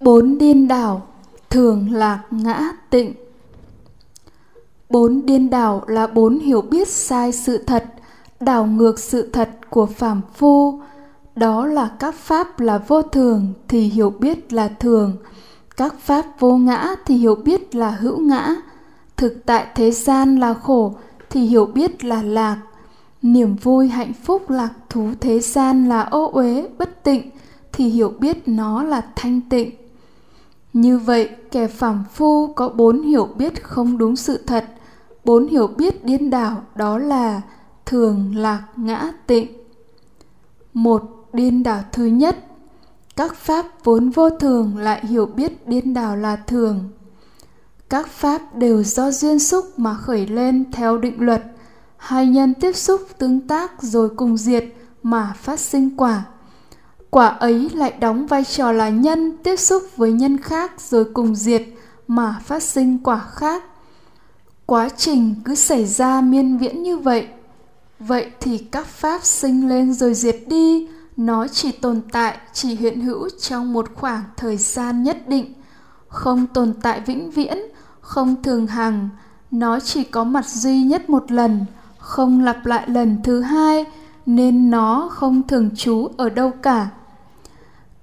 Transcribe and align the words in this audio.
bốn 0.00 0.38
điên 0.38 0.68
đảo 0.68 1.06
thường 1.50 1.92
lạc 1.92 2.22
ngã 2.30 2.72
tịnh. 2.90 3.14
Bốn 4.90 5.26
điên 5.26 5.50
đảo 5.50 5.82
là 5.86 6.06
bốn 6.06 6.38
hiểu 6.38 6.62
biết 6.62 6.88
sai 6.88 7.32
sự 7.32 7.58
thật, 7.58 7.84
đảo 8.40 8.66
ngược 8.66 8.98
sự 8.98 9.30
thật 9.32 9.50
của 9.70 9.86
phàm 9.86 10.20
phu. 10.34 10.80
Đó 11.34 11.66
là 11.66 11.90
các 11.98 12.14
pháp 12.14 12.60
là 12.60 12.78
vô 12.78 13.02
thường 13.02 13.52
thì 13.68 13.80
hiểu 13.80 14.10
biết 14.10 14.52
là 14.52 14.68
thường. 14.68 15.16
Các 15.76 15.94
pháp 16.00 16.24
vô 16.38 16.56
ngã 16.56 16.94
thì 17.04 17.16
hiểu 17.16 17.34
biết 17.34 17.74
là 17.74 17.90
hữu 17.90 18.20
ngã. 18.20 18.54
Thực 19.16 19.46
tại 19.46 19.66
thế 19.74 19.90
gian 19.90 20.36
là 20.36 20.54
khổ 20.54 20.94
thì 21.30 21.40
hiểu 21.40 21.66
biết 21.66 22.04
là 22.04 22.22
lạc. 22.22 22.58
Niềm 23.22 23.56
vui 23.56 23.88
hạnh 23.88 24.12
phúc 24.12 24.50
lạc 24.50 24.70
thú 24.90 25.08
thế 25.20 25.40
gian 25.40 25.88
là 25.88 26.02
ô 26.02 26.30
uế, 26.32 26.68
bất 26.78 27.02
tịnh 27.02 27.30
thì 27.72 27.88
hiểu 27.88 28.12
biết 28.18 28.48
nó 28.48 28.82
là 28.82 29.02
thanh 29.16 29.40
tịnh 29.50 29.70
như 30.76 30.98
vậy, 30.98 31.30
kẻ 31.50 31.66
phàm 31.66 32.04
phu 32.12 32.52
có 32.52 32.68
bốn 32.68 33.02
hiểu 33.02 33.28
biết 33.36 33.62
không 33.62 33.98
đúng 33.98 34.16
sự 34.16 34.38
thật. 34.46 34.64
Bốn 35.24 35.48
hiểu 35.48 35.66
biết 35.66 36.04
điên 36.04 36.30
đảo 36.30 36.62
đó 36.74 36.98
là 36.98 37.40
thường, 37.86 38.36
lạc, 38.36 38.62
ngã, 38.76 39.12
tịnh. 39.26 39.46
Một, 40.74 41.02
điên 41.32 41.62
đảo 41.62 41.82
thứ 41.92 42.04
nhất. 42.04 42.38
Các 43.16 43.34
pháp 43.34 43.66
vốn 43.84 44.10
vô 44.10 44.30
thường 44.30 44.78
lại 44.78 45.06
hiểu 45.06 45.26
biết 45.26 45.68
điên 45.68 45.94
đảo 45.94 46.16
là 46.16 46.36
thường. 46.36 46.84
Các 47.88 48.08
pháp 48.08 48.54
đều 48.54 48.82
do 48.82 49.10
duyên 49.10 49.38
xúc 49.38 49.64
mà 49.76 49.94
khởi 49.94 50.26
lên 50.26 50.72
theo 50.72 50.98
định 50.98 51.20
luật. 51.20 51.42
Hai 51.96 52.26
nhân 52.26 52.54
tiếp 52.54 52.76
xúc 52.76 53.00
tương 53.18 53.40
tác 53.40 53.82
rồi 53.82 54.08
cùng 54.16 54.36
diệt 54.36 54.64
mà 55.02 55.32
phát 55.36 55.60
sinh 55.60 55.96
quả 55.96 56.24
quả 57.16 57.26
ấy 57.26 57.70
lại 57.74 57.94
đóng 58.00 58.26
vai 58.26 58.44
trò 58.44 58.72
là 58.72 58.88
nhân 58.88 59.36
tiếp 59.42 59.56
xúc 59.56 59.82
với 59.96 60.12
nhân 60.12 60.38
khác 60.38 60.80
rồi 60.80 61.04
cùng 61.14 61.34
diệt 61.34 61.62
mà 62.08 62.40
phát 62.44 62.62
sinh 62.62 62.98
quả 62.98 63.18
khác. 63.18 63.64
Quá 64.66 64.88
trình 64.88 65.34
cứ 65.44 65.54
xảy 65.54 65.86
ra 65.86 66.20
miên 66.20 66.58
viễn 66.58 66.82
như 66.82 66.98
vậy 66.98 67.26
vậy 67.98 68.30
thì 68.40 68.58
các 68.58 68.86
pháp 68.86 69.24
sinh 69.24 69.68
lên 69.68 69.92
rồi 69.92 70.14
diệt 70.14 70.36
đi, 70.46 70.88
nó 71.16 71.48
chỉ 71.48 71.72
tồn 71.72 72.00
tại, 72.12 72.36
chỉ 72.52 72.74
hiện 72.74 73.00
hữu 73.00 73.28
trong 73.40 73.72
một 73.72 73.86
khoảng 73.94 74.22
thời 74.36 74.56
gian 74.56 75.02
nhất 75.02 75.28
định, 75.28 75.54
không 76.08 76.46
tồn 76.46 76.74
tại 76.82 77.00
vĩnh 77.00 77.30
viễn, 77.30 77.58
không 78.00 78.42
thường 78.42 78.66
hằng, 78.66 79.08
nó 79.50 79.80
chỉ 79.80 80.04
có 80.04 80.24
mặt 80.24 80.46
duy 80.46 80.82
nhất 80.82 81.10
một 81.10 81.32
lần, 81.32 81.64
không 81.98 82.44
lặp 82.44 82.66
lại 82.66 82.88
lần 82.88 83.16
thứ 83.24 83.40
hai, 83.40 83.84
nên 84.26 84.70
nó 84.70 85.08
không 85.12 85.42
thường 85.48 85.70
trú 85.76 86.08
ở 86.16 86.28
đâu 86.28 86.50
cả 86.62 86.88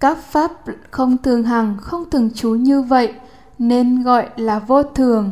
các 0.04 0.18
pháp 0.18 0.52
không 0.92 1.18
thường 1.18 1.44
hằng, 1.44 1.78
không 1.82 2.10
thường 2.10 2.30
trú 2.36 2.50
như 2.50 2.82
vậy, 2.82 3.14
nên 3.60 4.04
gọi 4.04 4.30
là 4.36 4.60
vô 4.60 4.84
thường. 4.84 5.30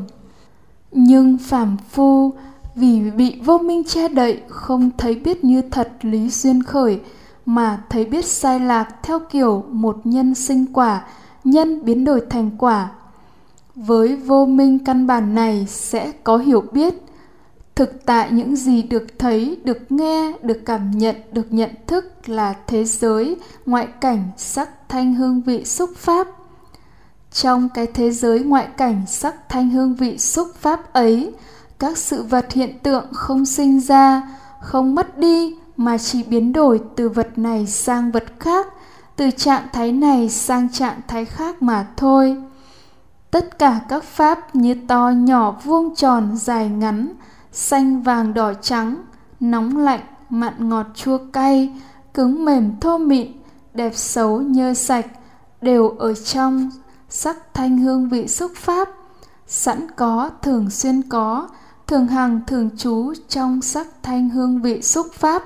Nhưng 0.92 1.38
phàm 1.38 1.78
phu, 1.90 2.34
vì 2.76 3.12
bị 3.12 3.40
vô 3.46 3.58
minh 3.58 3.84
che 3.84 4.08
đậy, 4.08 4.42
không 4.48 4.90
thấy 4.98 5.16
biết 5.16 5.44
như 5.44 5.62
thật 5.62 5.92
lý 6.02 6.30
duyên 6.30 6.64
khởi, 6.64 7.00
mà 7.46 7.84
thấy 7.90 8.06
biết 8.06 8.26
sai 8.26 8.60
lạc 8.60 8.96
theo 9.04 9.20
kiểu 9.20 9.64
một 9.70 9.98
nhân 10.04 10.36
sinh 10.36 10.66
quả, 10.74 11.06
nhân 11.44 11.86
biến 11.86 12.06
đổi 12.06 12.22
thành 12.30 12.52
quả. 12.58 12.90
Với 13.76 14.16
vô 14.16 14.46
minh 14.46 14.80
căn 14.86 15.08
bản 15.08 15.36
này 15.36 15.66
sẽ 15.70 16.12
có 16.24 16.38
hiểu 16.38 16.64
biết 16.72 16.94
thực 17.76 18.06
tại 18.06 18.32
những 18.32 18.56
gì 18.56 18.84
được 18.84 19.20
thấy, 19.20 19.58
được 19.64 19.92
nghe, 19.92 20.34
được 20.42 20.62
cảm 20.66 20.92
nhận, 20.92 21.16
được 21.32 21.54
nhận 21.54 21.70
thức 21.88 22.30
là 22.30 22.54
thế 22.68 22.86
giới, 22.86 23.36
ngoại 23.66 23.88
cảnh, 24.02 24.30
sắc 24.38 24.70
thanh 24.90 25.16
hương 25.16 25.42
vị 25.42 25.66
xúc 25.66 25.90
pháp. 25.98 26.28
Trong 27.32 27.70
cái 27.74 27.88
thế 27.88 28.12
giới 28.12 28.40
ngoại 28.40 28.68
cảnh, 28.78 29.02
sắc 29.08 29.50
thanh 29.50 29.70
hương 29.70 29.96
vị 29.96 30.18
xúc 30.18 30.48
pháp 30.56 30.94
ấy, 30.94 31.34
các 31.80 31.98
sự 31.98 32.24
vật 32.24 32.52
hiện 32.52 32.80
tượng 32.80 33.06
không 33.14 33.46
sinh 33.46 33.80
ra, 33.80 34.30
không 34.62 34.96
mất 34.96 35.18
đi, 35.18 35.56
mà 35.78 35.98
chỉ 35.98 36.24
biến 36.24 36.54
đổi 36.54 36.82
từ 36.96 37.10
vật 37.10 37.38
này 37.38 37.68
sang 37.68 38.12
vật 38.12 38.24
khác, 38.40 38.68
từ 39.16 39.32
trạng 39.32 39.68
thái 39.74 39.92
này 39.92 40.30
sang 40.30 40.70
trạng 40.74 41.02
thái 41.08 41.26
khác 41.26 41.62
mà 41.62 41.88
thôi. 41.98 42.38
Tất 43.32 43.60
cả 43.60 43.80
các 43.90 44.04
pháp 44.04 44.56
như 44.56 44.76
to 44.88 45.10
nhỏ 45.10 45.56
vuông 45.64 45.96
tròn 45.96 46.38
dài 46.38 46.70
ngắn 46.70 47.14
xanh 47.52 48.02
vàng 48.02 48.34
đỏ 48.34 48.54
trắng, 48.54 49.04
nóng 49.40 49.78
lạnh, 49.78 50.02
mặn 50.30 50.70
ngọt 50.70 50.86
chua 50.96 51.18
cay, 51.34 51.80
cứng 52.14 52.46
mềm 52.46 52.80
thô 52.80 52.98
mịn, 52.98 53.32
đẹp 53.74 53.92
xấu 53.96 54.42
nhơ 54.42 54.74
sạch, 54.74 55.06
đều 55.62 55.90
ở 55.90 56.14
trong 56.14 56.70
sắc 57.10 57.54
thanh 57.54 57.78
hương 57.78 58.10
vị 58.10 58.28
xúc 58.28 58.52
pháp. 58.56 58.90
Sẵn 59.48 59.88
có, 59.96 60.30
thường 60.42 60.70
xuyên 60.70 61.02
có, 61.02 61.48
thường 61.88 62.08
hằng, 62.08 62.40
thường 62.48 62.70
trú 62.78 63.14
trong 63.28 63.62
sắc 63.62 63.88
thanh 64.04 64.30
hương 64.30 64.62
vị 64.62 64.82
xúc 64.82 65.08
pháp. 65.14 65.44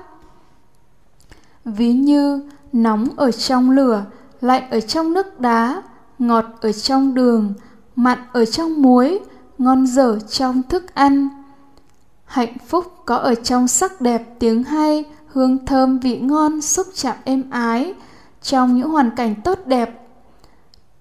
Ví 1.64 1.92
như, 1.92 2.42
nóng 2.72 3.08
ở 3.16 3.32
trong 3.32 3.70
lửa, 3.70 4.04
lạnh 4.40 4.70
ở 4.70 4.80
trong 4.80 5.12
nước 5.12 5.40
đá, 5.40 5.82
ngọt 6.18 6.44
ở 6.60 6.72
trong 6.72 7.14
đường, 7.14 7.54
mặn 7.96 8.18
ở 8.32 8.44
trong 8.44 8.82
muối, 8.82 9.20
ngon 9.58 9.86
dở 9.86 10.18
trong 10.28 10.62
thức 10.62 10.94
ăn 10.94 11.28
hạnh 12.26 12.56
phúc 12.66 12.92
có 13.04 13.16
ở 13.16 13.34
trong 13.34 13.68
sắc 13.68 14.00
đẹp 14.00 14.22
tiếng 14.38 14.62
hay, 14.62 15.04
hương 15.26 15.66
thơm 15.66 15.98
vị 15.98 16.18
ngon 16.18 16.60
xúc 16.60 16.86
chạm 16.94 17.16
êm 17.24 17.50
ái 17.50 17.94
trong 18.42 18.76
những 18.76 18.90
hoàn 18.90 19.10
cảnh 19.16 19.34
tốt 19.44 19.58
đẹp. 19.66 20.06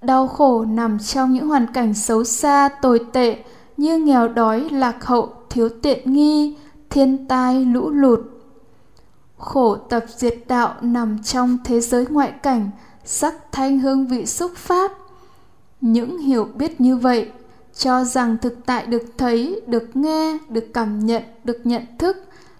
Đau 0.01 0.27
khổ 0.27 0.65
nằm 0.65 0.99
trong 0.99 1.33
những 1.33 1.47
hoàn 1.47 1.73
cảnh 1.73 1.93
xấu 1.93 2.23
xa, 2.23 2.69
tồi 2.81 2.99
tệ, 3.13 3.43
như 3.77 3.97
nghèo 3.97 4.27
đói, 4.27 4.69
lạc 4.69 5.05
hậu, 5.05 5.33
thiếu 5.49 5.69
tiện 5.81 6.13
nghi, 6.13 6.57
thiên 6.89 7.27
tai, 7.27 7.65
lũ 7.65 7.89
lụt. 7.89 8.19
Khổ 9.37 9.75
tập 9.75 10.05
diệt 10.17 10.37
đạo 10.47 10.73
nằm 10.81 11.23
trong 11.23 11.57
thế 11.63 11.81
giới 11.81 12.05
ngoại 12.09 12.31
cảnh, 12.31 12.69
sắc 13.03 13.33
thanh 13.51 13.79
hương 13.79 14.07
vị 14.07 14.25
xúc 14.25 14.51
pháp 14.55 14.91
những 15.81 16.17
hiểu 16.17 16.47
biết 16.55 16.81
như 16.81 16.97
vậy 16.97 17.31
cho 17.77 18.03
rằng 18.03 18.37
thực 18.37 18.65
tại 18.65 18.85
được 18.85 19.03
thấy, 19.17 19.61
được 19.67 19.95
nghe, 19.95 20.37
được 20.49 20.65
cảm 20.73 21.05
nhận, 21.05 21.23
được 21.43 21.57
nhận 21.63 21.83
thức 21.99 22.17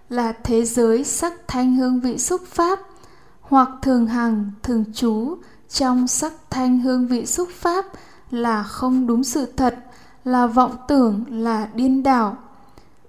là 0.08 0.32
thế 0.32 0.64
giới 0.64 1.04
sắc 1.04 1.32
thanh 1.48 1.76
hương 1.76 2.00
vị 2.00 2.18
xúc 2.18 2.40
pháp, 2.46 2.78
hoặc 3.40 3.68
thường 3.82 4.06
hằng, 4.06 4.50
thường 4.62 4.84
trú 4.94 5.36
trong 5.68 6.08
sắc 6.08 6.32
thanh 6.50 6.78
hương 6.78 7.06
vị 7.06 7.26
xúc 7.26 7.48
pháp 7.52 7.84
là 8.30 8.62
không 8.62 9.06
đúng 9.06 9.24
sự 9.24 9.46
thật, 9.56 9.78
là 10.24 10.46
vọng 10.46 10.76
tưởng, 10.88 11.24
là 11.28 11.68
điên 11.74 12.02
đảo. 12.02 12.36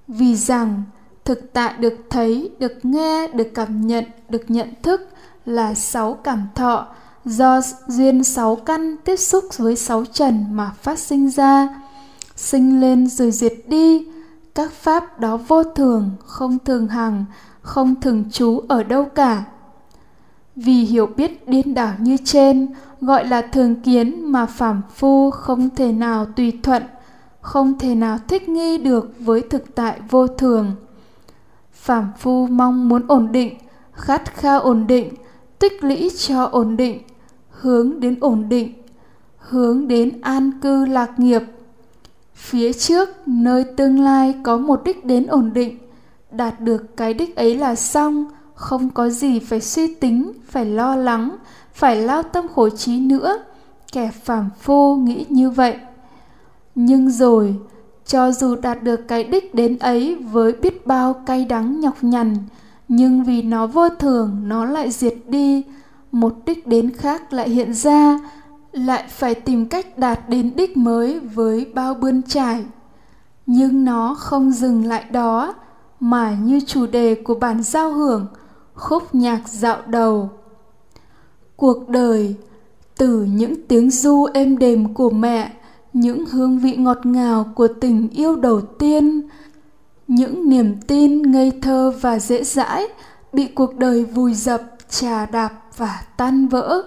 Vì 0.07 0.35
rằng, 0.35 0.83
thực 1.25 1.53
tại 1.53 1.73
được 1.77 1.93
thấy, 2.09 2.51
được 2.59 2.85
nghe, 2.85 3.27
được 3.27 3.47
cảm 3.55 3.87
nhận, 3.87 4.05
được 4.29 4.43
nhận 4.47 4.73
thức 4.83 5.09
là 5.45 5.73
sáu 5.73 6.13
cảm 6.13 6.47
thọ 6.55 6.87
do 7.25 7.61
duyên 7.87 8.23
sáu 8.23 8.55
căn 8.55 8.97
tiếp 8.97 9.15
xúc 9.15 9.45
với 9.57 9.75
sáu 9.75 10.05
trần 10.05 10.45
mà 10.51 10.71
phát 10.81 10.99
sinh 10.99 11.29
ra 11.29 11.69
sinh 12.37 12.81
lên 12.81 13.07
rồi 13.07 13.31
diệt 13.31 13.53
đi. 13.67 14.07
Các 14.55 14.71
pháp 14.71 15.19
đó 15.19 15.37
vô 15.37 15.63
thường, 15.63 16.11
không 16.25 16.57
thường 16.65 16.87
hằng, 16.87 17.25
không 17.61 18.01
thường 18.01 18.23
trú 18.31 18.59
ở 18.67 18.83
đâu 18.83 19.05
cả. 19.05 19.43
Vì 20.55 20.73
hiểu 20.73 21.07
biết 21.07 21.47
điên 21.47 21.73
đảo 21.73 21.93
như 21.99 22.17
trên, 22.25 22.67
gọi 23.01 23.27
là 23.27 23.41
thường 23.41 23.75
kiến 23.81 24.31
mà 24.31 24.45
phàm 24.45 24.81
phu 24.95 25.31
không 25.31 25.69
thể 25.69 25.91
nào 25.91 26.25
tùy 26.25 26.59
thuận, 26.63 26.83
không 27.41 27.79
thể 27.79 27.95
nào 27.95 28.17
thích 28.27 28.49
nghi 28.49 28.77
được 28.77 29.13
với 29.19 29.41
thực 29.41 29.75
tại 29.75 29.99
vô 30.09 30.27
thường. 30.27 30.75
Phàm 31.73 32.11
phu 32.19 32.47
mong 32.47 32.89
muốn 32.89 33.07
ổn 33.07 33.31
định, 33.31 33.57
khát 33.91 34.35
khao 34.35 34.59
ổn 34.61 34.87
định, 34.87 35.13
tích 35.59 35.83
lũy 35.83 36.11
cho 36.17 36.43
ổn 36.43 36.77
định, 36.77 37.01
hướng 37.49 37.99
đến 37.99 38.15
ổn 38.21 38.49
định, 38.49 38.73
hướng 39.37 39.87
đến 39.87 40.21
an 40.21 40.51
cư 40.61 40.85
lạc 40.85 41.19
nghiệp 41.19 41.41
phía 42.37 42.73
trước, 42.73 43.09
nơi 43.27 43.63
tương 43.63 43.99
lai 43.99 44.35
có 44.43 44.57
một 44.57 44.81
đích 44.83 45.05
đến 45.05 45.27
ổn 45.27 45.53
định. 45.53 45.77
Đạt 46.31 46.61
được 46.61 46.97
cái 46.97 47.13
đích 47.13 47.35
ấy 47.35 47.57
là 47.57 47.75
xong, 47.75 48.25
không 48.53 48.89
có 48.89 49.09
gì 49.09 49.39
phải 49.39 49.61
suy 49.61 49.93
tính, 49.93 50.31
phải 50.47 50.65
lo 50.65 50.95
lắng, 50.95 51.37
phải 51.73 51.95
lao 51.95 52.23
tâm 52.23 52.47
khổ 52.55 52.69
trí 52.69 52.99
nữa. 52.99 53.43
Kẻ 53.91 54.11
phàm 54.23 54.49
phu 54.61 54.95
nghĩ 54.95 55.25
như 55.29 55.49
vậy. 55.49 55.75
Nhưng 56.75 57.09
rồi, 57.09 57.55
cho 58.05 58.31
dù 58.31 58.55
đạt 58.55 58.83
được 58.83 59.07
cái 59.07 59.23
đích 59.23 59.55
đến 59.55 59.77
ấy 59.77 60.15
với 60.15 60.51
biết 60.51 60.87
bao 60.87 61.13
cay 61.13 61.45
đắng 61.45 61.79
nhọc 61.79 61.95
nhằn, 62.01 62.35
nhưng 62.87 63.23
vì 63.23 63.41
nó 63.41 63.67
vô 63.67 63.89
thường, 63.89 64.41
nó 64.43 64.65
lại 64.65 64.91
diệt 64.91 65.15
đi. 65.27 65.63
Một 66.11 66.33
đích 66.45 66.67
đến 66.67 66.91
khác 66.91 67.33
lại 67.33 67.49
hiện 67.49 67.73
ra 67.73 68.19
lại 68.77 69.03
phải 69.09 69.35
tìm 69.35 69.65
cách 69.65 69.97
đạt 69.97 70.29
đến 70.29 70.51
đích 70.55 70.77
mới 70.77 71.19
với 71.19 71.71
bao 71.73 71.93
bươn 71.93 72.21
trải. 72.21 72.65
Nhưng 73.45 73.85
nó 73.85 74.15
không 74.15 74.51
dừng 74.51 74.85
lại 74.85 75.03
đó, 75.11 75.53
mà 75.99 76.37
như 76.43 76.59
chủ 76.67 76.87
đề 76.87 77.15
của 77.15 77.35
bản 77.35 77.63
giao 77.63 77.93
hưởng, 77.93 78.27
khúc 78.73 79.15
nhạc 79.15 79.41
dạo 79.47 79.77
đầu. 79.87 80.29
Cuộc 81.55 81.89
đời, 81.89 82.35
từ 82.97 83.23
những 83.23 83.67
tiếng 83.67 83.91
du 83.91 84.27
êm 84.33 84.57
đềm 84.57 84.93
của 84.93 85.09
mẹ, 85.09 85.51
những 85.93 86.25
hương 86.25 86.59
vị 86.59 86.75
ngọt 86.75 87.05
ngào 87.05 87.45
của 87.55 87.67
tình 87.67 88.09
yêu 88.09 88.35
đầu 88.35 88.61
tiên, 88.61 89.21
những 90.07 90.49
niềm 90.49 90.75
tin 90.87 91.31
ngây 91.31 91.51
thơ 91.61 91.93
và 92.01 92.19
dễ 92.19 92.43
dãi 92.43 92.87
bị 93.33 93.47
cuộc 93.47 93.77
đời 93.77 94.05
vùi 94.05 94.33
dập, 94.33 94.61
trà 94.89 95.25
đạp 95.25 95.49
và 95.77 96.01
tan 96.17 96.47
vỡ 96.47 96.83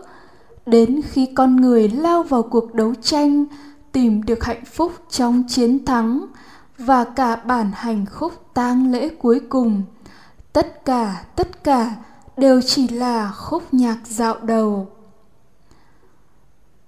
đến 0.66 1.00
khi 1.10 1.28
con 1.34 1.56
người 1.56 1.88
lao 1.88 2.22
vào 2.22 2.42
cuộc 2.42 2.74
đấu 2.74 2.94
tranh, 3.02 3.44
tìm 3.92 4.22
được 4.22 4.44
hạnh 4.44 4.64
phúc 4.64 4.92
trong 5.10 5.42
chiến 5.48 5.84
thắng 5.84 6.26
và 6.78 7.04
cả 7.04 7.36
bản 7.36 7.70
hành 7.74 8.06
khúc 8.06 8.32
tang 8.54 8.92
lễ 8.92 9.08
cuối 9.08 9.40
cùng. 9.48 9.82
Tất 10.52 10.84
cả 10.84 11.24
tất 11.36 11.64
cả 11.64 11.96
đều 12.36 12.60
chỉ 12.60 12.88
là 12.88 13.30
khúc 13.30 13.74
nhạc 13.74 13.98
dạo 14.04 14.38
đầu. 14.42 14.88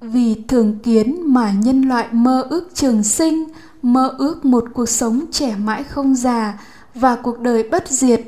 Vì 0.01 0.43
thường 0.49 0.79
kiến 0.79 1.23
mà 1.27 1.53
nhân 1.53 1.83
loại 1.83 2.09
mơ 2.13 2.47
ước 2.51 2.69
trường 2.75 3.03
sinh, 3.03 3.45
mơ 3.83 4.15
ước 4.19 4.45
một 4.45 4.65
cuộc 4.75 4.89
sống 4.89 5.25
trẻ 5.33 5.57
mãi 5.57 5.85
không 5.85 6.15
già 6.15 6.59
và 6.95 7.17
cuộc 7.17 7.41
đời 7.41 7.69
bất 7.71 7.89
diệt. 7.89 8.21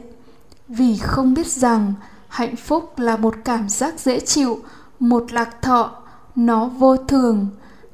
Vì 0.68 0.96
không 0.96 1.34
biết 1.34 1.46
rằng 1.46 1.92
hạnh 2.28 2.56
phúc 2.56 2.98
là 2.98 3.16
một 3.16 3.34
cảm 3.44 3.68
giác 3.68 4.00
dễ 4.00 4.20
chịu 4.20 4.58
một 4.98 5.32
lạc 5.32 5.62
thọ, 5.62 5.90
nó 6.36 6.66
vô 6.66 6.96
thường. 6.96 7.46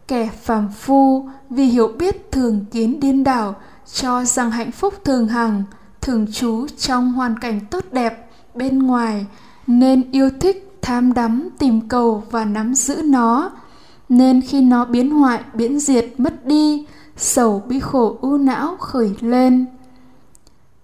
Kẻ 0.08 0.30
phàm 0.42 0.68
phu 0.68 1.28
vì 1.50 1.64
hiểu 1.64 1.88
biết 1.98 2.32
thường 2.32 2.64
kiến 2.70 3.00
điên 3.00 3.24
đảo, 3.24 3.54
cho 3.92 4.24
rằng 4.24 4.50
hạnh 4.50 4.72
phúc 4.72 4.94
thường 5.04 5.28
hằng, 5.28 5.62
thường 6.00 6.26
trú 6.32 6.66
trong 6.78 7.12
hoàn 7.12 7.38
cảnh 7.38 7.60
tốt 7.70 7.84
đẹp 7.92 8.30
bên 8.54 8.78
ngoài, 8.78 9.26
nên 9.66 10.10
yêu 10.10 10.30
thích 10.40 10.78
tham 10.82 11.12
đắm, 11.14 11.48
tìm 11.58 11.88
cầu 11.88 12.22
và 12.30 12.44
nắm 12.44 12.74
giữ 12.74 13.02
nó. 13.04 13.50
Nên 14.08 14.40
khi 14.40 14.60
nó 14.60 14.84
biến 14.84 15.10
hoại, 15.10 15.40
biến 15.54 15.80
diệt, 15.80 16.04
mất 16.18 16.46
đi, 16.46 16.86
sầu 17.16 17.62
bi 17.66 17.80
khổ 17.80 18.16
u 18.20 18.36
não 18.36 18.76
khởi 18.76 19.14
lên. 19.20 19.66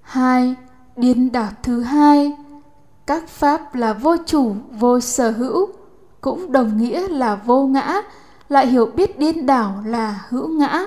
Hai, 0.01 0.55
điên 0.97 1.33
đảo 1.33 1.51
thứ 1.63 1.81
hai. 1.81 2.33
Các 3.07 3.29
pháp 3.29 3.75
là 3.75 3.93
vô 3.93 4.17
chủ, 4.27 4.55
vô 4.79 5.01
sở 5.01 5.31
hữu 5.31 5.69
cũng 6.27 6.53
đồng 6.53 6.79
nghĩa 6.79 7.09
là 7.09 7.35
vô 7.47 7.67
ngã, 7.67 8.03
lại 8.49 8.67
hiểu 8.67 8.87
biết 8.87 9.19
điên 9.19 9.47
đảo 9.47 9.83
là 9.87 10.25
hữu 10.29 10.49
ngã. 10.49 10.87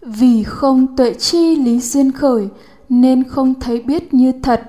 Vì 0.00 0.42
không 0.42 0.96
tuệ 0.96 1.14
chi 1.14 1.56
lý 1.56 1.80
duyên 1.80 2.12
khởi, 2.12 2.48
nên 2.88 3.24
không 3.24 3.54
thấy 3.60 3.82
biết 3.82 4.14
như 4.14 4.32
thật, 4.42 4.62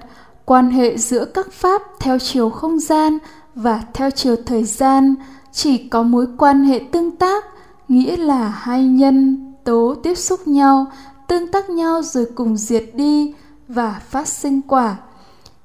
quan 0.46 0.70
hệ 0.70 0.98
giữa 0.98 1.26
các 1.26 1.52
pháp 1.52 1.82
theo 2.00 2.20
chiều 2.20 2.50
không 2.50 2.80
gian 2.80 3.18
và 3.56 3.84
theo 3.94 4.12
chiều 4.12 4.36
thời 4.46 4.64
gian 4.64 5.16
chỉ 5.52 5.78
có 5.78 6.04
mối 6.04 6.28
quan 6.38 6.64
hệ 6.64 6.82
tương 6.92 7.12
tác, 7.16 7.44
nghĩa 7.88 8.18
là 8.18 8.48
hai 8.48 8.84
nhân 8.84 9.54
tố 9.64 9.96
tiếp 10.04 10.16
xúc 10.16 10.48
nhau, 10.48 10.86
tương 11.28 11.52
tác 11.52 11.70
nhau 11.70 12.02
rồi 12.02 12.28
cùng 12.36 12.58
diệt 12.58 12.84
đi 12.94 13.34
và 13.68 14.02
phát 14.10 14.28
sinh 14.28 14.62
quả. 14.62 14.96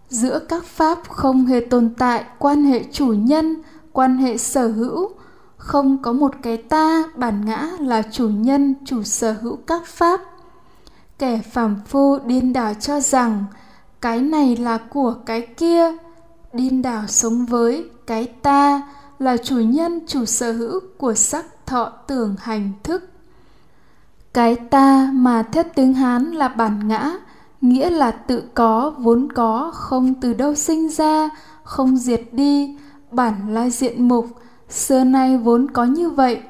Giữa 0.09 0.39
các 0.39 0.65
pháp 0.65 1.09
không 1.09 1.47
hề 1.47 1.61
tồn 1.61 1.95
tại 1.99 2.25
quan 2.39 2.65
hệ 2.65 2.85
chủ 2.93 3.07
nhân 3.07 3.63
quan 3.99 4.19
hệ 4.19 4.37
sở 4.37 4.69
hữu. 4.69 5.11
Không 5.57 6.03
có 6.03 6.13
một 6.13 6.33
cái 6.43 6.57
ta 6.57 7.05
bản 7.17 7.45
ngã 7.45 7.69
là 7.81 8.03
chủ 8.13 8.29
nhân, 8.29 8.75
chủ 8.85 9.03
sở 9.03 9.37
hữu 9.43 9.57
các 9.57 9.87
pháp. 9.87 10.21
Kẻ 11.19 11.41
phàm 11.53 11.77
phu 11.87 12.19
điên 12.19 12.53
đảo 12.53 12.75
cho 12.75 13.01
rằng, 13.01 13.45
cái 14.01 14.21
này 14.21 14.57
là 14.57 14.79
của 14.79 15.15
cái 15.27 15.41
kia. 15.41 15.93
Điên 16.53 16.83
đảo 16.83 17.03
sống 17.07 17.47
với 17.47 17.91
cái 18.07 18.27
ta 18.27 18.83
là 19.19 19.37
chủ 19.37 19.57
nhân, 19.57 20.01
chủ 20.07 20.25
sở 20.25 20.53
hữu 20.53 20.81
của 20.99 21.15
sắc 21.15 21.47
thọ 21.67 21.85
tưởng 22.07 22.35
hành 22.39 22.73
thức. 22.83 23.11
Cái 24.35 24.57
ta 24.57 25.11
mà 25.13 25.43
theo 25.43 25.65
tiếng 25.75 25.95
hán 25.95 26.25
là 26.31 26.49
bản 26.49 26.89
ngã, 26.89 27.13
nghĩa 27.61 27.91
là 27.91 28.11
tự 28.11 28.43
có, 28.55 28.95
vốn 28.99 29.33
có, 29.33 29.71
không 29.75 30.15
từ 30.21 30.35
đâu 30.35 30.55
sinh 30.55 30.89
ra, 30.89 31.29
không 31.65 31.97
diệt 31.97 32.23
đi 32.33 32.77
bản 33.11 33.35
lai 33.49 33.71
diện 33.71 34.09
mục. 34.09 34.27
Xưa 34.69 35.05
nay 35.05 35.39
vốn 35.39 35.67
có 35.73 35.85
như 35.85 36.11
vậy. 36.11 36.41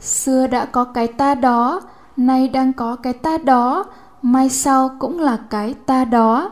Xưa 0.00 0.46
đã 0.46 0.64
có 0.64 0.84
cái 0.84 1.06
ta 1.06 1.34
đó, 1.34 1.80
nay 2.16 2.48
đang 2.48 2.72
có 2.72 2.96
cái 2.96 3.12
ta 3.12 3.38
đó, 3.38 3.84
mai 4.22 4.48
sau 4.48 4.90
cũng 4.98 5.20
là 5.20 5.38
cái 5.50 5.74
ta 5.86 6.04
đó. 6.04 6.50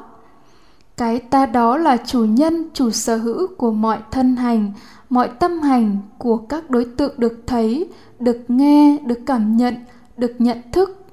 Cái 0.96 1.18
ta 1.18 1.46
đó 1.46 1.76
là 1.76 1.96
chủ 1.96 2.24
nhân, 2.24 2.68
chủ 2.74 2.90
sở 2.90 3.16
hữu 3.16 3.46
của 3.56 3.70
mọi 3.70 3.98
thân 4.10 4.36
hành, 4.36 4.72
mọi 5.10 5.28
tâm 5.28 5.60
hành 5.60 5.98
của 6.18 6.36
các 6.36 6.70
đối 6.70 6.84
tượng 6.84 7.14
được 7.16 7.42
thấy, 7.46 7.88
được 8.18 8.40
nghe, 8.48 8.98
được 8.98 9.18
cảm 9.26 9.56
nhận, 9.56 9.74
được 10.16 10.32
nhận 10.38 10.58
thức. 10.72 11.04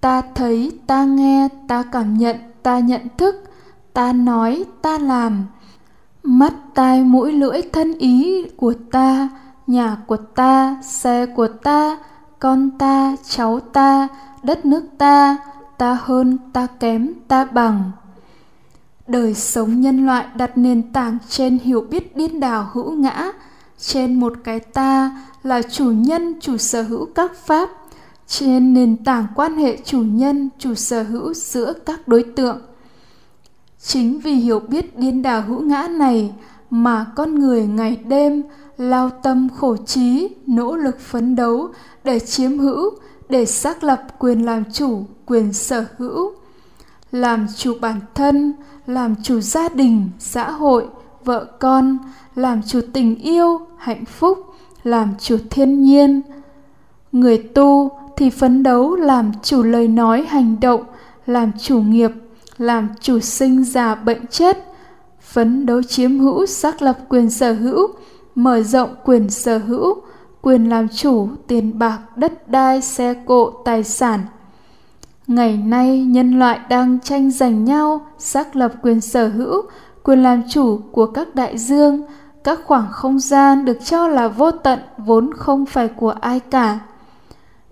Ta 0.00 0.22
thấy, 0.34 0.72
ta 0.86 1.04
nghe, 1.04 1.48
ta 1.68 1.82
cảm 1.92 2.18
nhận, 2.18 2.36
ta 2.62 2.78
nhận 2.78 3.00
thức, 3.18 3.44
ta 3.92 4.12
nói, 4.12 4.64
ta 4.82 4.98
làm 4.98 5.46
mắt 6.22 6.54
tai 6.74 7.04
mũi 7.04 7.32
lưỡi 7.32 7.62
thân 7.72 7.98
ý 7.98 8.44
của 8.56 8.74
ta, 8.90 9.28
nhà 9.66 9.96
của 10.06 10.16
ta, 10.16 10.76
xe 10.82 11.26
của 11.26 11.48
ta, 11.48 11.98
con 12.38 12.70
ta, 12.78 13.16
cháu 13.28 13.60
ta, 13.60 14.08
đất 14.42 14.66
nước 14.66 14.82
ta 14.98 15.38
ta 15.80 15.98
hơn, 16.02 16.38
ta 16.52 16.66
kém, 16.80 17.12
ta 17.28 17.44
bằng. 17.44 17.90
Đời 19.06 19.34
sống 19.34 19.80
nhân 19.80 20.06
loại 20.06 20.26
đặt 20.36 20.58
nền 20.58 20.92
tảng 20.92 21.18
trên 21.28 21.58
hiểu 21.58 21.80
biết 21.90 22.16
điên 22.16 22.40
đảo 22.40 22.70
hữu 22.72 22.92
ngã. 22.92 23.32
Trên 23.78 24.20
một 24.20 24.32
cái 24.44 24.60
ta 24.60 25.18
là 25.42 25.62
chủ 25.62 25.90
nhân, 25.90 26.34
chủ 26.40 26.56
sở 26.56 26.82
hữu 26.82 27.06
các 27.14 27.36
pháp. 27.36 27.70
Trên 28.26 28.74
nền 28.74 29.04
tảng 29.04 29.26
quan 29.34 29.56
hệ 29.56 29.76
chủ 29.84 30.02
nhân, 30.02 30.48
chủ 30.58 30.74
sở 30.74 31.02
hữu 31.02 31.34
giữa 31.34 31.72
các 31.86 32.08
đối 32.08 32.22
tượng 32.22 32.58
chính 33.82 34.20
vì 34.20 34.32
hiểu 34.34 34.60
biết 34.60 34.98
điên 34.98 35.22
đảo 35.22 35.42
hữu 35.42 35.60
ngã 35.60 35.88
này 35.90 36.32
mà 36.70 37.06
con 37.16 37.38
người 37.38 37.66
ngày 37.66 37.96
đêm 37.96 38.42
lao 38.76 39.10
tâm 39.10 39.48
khổ 39.56 39.76
trí, 39.76 40.28
nỗ 40.46 40.76
lực 40.76 41.00
phấn 41.00 41.36
đấu 41.36 41.68
để 42.04 42.18
chiếm 42.18 42.58
hữu, 42.58 42.90
để 43.28 43.46
xác 43.46 43.84
lập 43.84 44.02
quyền 44.18 44.46
làm 44.46 44.64
chủ, 44.72 45.04
quyền 45.26 45.52
sở 45.52 45.84
hữu. 45.98 46.32
Làm 47.12 47.46
chủ 47.56 47.74
bản 47.80 48.00
thân, 48.14 48.52
làm 48.86 49.14
chủ 49.22 49.40
gia 49.40 49.68
đình, 49.68 50.08
xã 50.18 50.50
hội, 50.50 50.86
vợ 51.24 51.44
con, 51.60 51.98
làm 52.34 52.62
chủ 52.62 52.80
tình 52.92 53.16
yêu, 53.16 53.60
hạnh 53.76 54.04
phúc, 54.04 54.54
làm 54.84 55.14
chủ 55.20 55.36
thiên 55.50 55.82
nhiên. 55.82 56.22
Người 57.12 57.38
tu 57.38 57.90
thì 58.16 58.30
phấn 58.30 58.62
đấu 58.62 58.94
làm 58.94 59.32
chủ 59.42 59.62
lời 59.62 59.88
nói 59.88 60.26
hành 60.28 60.56
động, 60.60 60.84
làm 61.26 61.52
chủ 61.60 61.80
nghiệp 61.80 62.10
làm 62.60 62.88
chủ 63.00 63.20
sinh 63.20 63.64
già 63.64 63.94
bệnh 63.94 64.26
chết, 64.26 64.58
phấn 65.20 65.66
đấu 65.66 65.82
chiếm 65.82 66.18
hữu 66.18 66.46
xác 66.46 66.82
lập 66.82 66.98
quyền 67.08 67.30
sở 67.30 67.52
hữu, 67.52 67.88
mở 68.34 68.62
rộng 68.62 68.94
quyền 69.04 69.30
sở 69.30 69.58
hữu, 69.58 70.02
quyền 70.42 70.68
làm 70.68 70.88
chủ 70.88 71.28
tiền 71.46 71.78
bạc, 71.78 71.98
đất 72.16 72.48
đai, 72.48 72.80
xe 72.82 73.14
cộ, 73.26 73.50
tài 73.64 73.84
sản. 73.84 74.20
Ngày 75.26 75.56
nay, 75.56 76.04
nhân 76.04 76.38
loại 76.38 76.60
đang 76.68 76.98
tranh 77.00 77.30
giành 77.30 77.64
nhau, 77.64 78.00
xác 78.18 78.56
lập 78.56 78.72
quyền 78.82 79.00
sở 79.00 79.28
hữu, 79.28 79.62
quyền 80.02 80.22
làm 80.22 80.42
chủ 80.48 80.80
của 80.92 81.06
các 81.06 81.34
đại 81.34 81.58
dương. 81.58 82.02
Các 82.44 82.58
khoảng 82.64 82.86
không 82.90 83.18
gian 83.18 83.64
được 83.64 83.78
cho 83.84 84.08
là 84.08 84.28
vô 84.28 84.50
tận, 84.50 84.78
vốn 84.98 85.30
không 85.34 85.66
phải 85.66 85.88
của 85.88 86.14
ai 86.20 86.40
cả. 86.40 86.78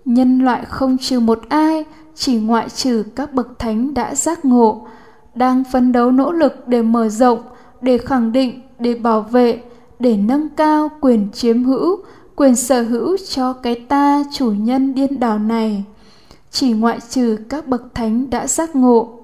Nhân 0.05 0.39
loại 0.39 0.65
không 0.65 0.97
trừ 0.97 1.19
một 1.19 1.39
ai 1.49 1.85
chỉ 2.19 2.35
ngoại 2.35 2.69
trừ 2.69 3.03
các 3.15 3.33
bậc 3.33 3.59
thánh 3.59 3.93
đã 3.93 4.15
giác 4.15 4.45
ngộ, 4.45 4.87
đang 5.35 5.63
phấn 5.71 5.91
đấu 5.91 6.11
nỗ 6.11 6.31
lực 6.31 6.67
để 6.67 6.81
mở 6.81 7.09
rộng, 7.09 7.39
để 7.81 7.97
khẳng 7.97 8.31
định, 8.31 8.61
để 8.79 8.95
bảo 8.95 9.21
vệ, 9.21 9.61
để 9.99 10.17
nâng 10.17 10.49
cao 10.49 10.89
quyền 11.01 11.27
chiếm 11.33 11.63
hữu, 11.63 11.97
quyền 12.35 12.55
sở 12.55 12.81
hữu 12.81 13.17
cho 13.29 13.53
cái 13.53 13.75
ta 13.75 14.23
chủ 14.33 14.51
nhân 14.51 14.95
điên 14.95 15.19
đảo 15.19 15.39
này. 15.39 15.83
Chỉ 16.51 16.73
ngoại 16.73 16.99
trừ 17.09 17.37
các 17.49 17.67
bậc 17.67 17.95
thánh 17.95 18.29
đã 18.29 18.47
giác 18.47 18.75
ngộ. 18.75 19.19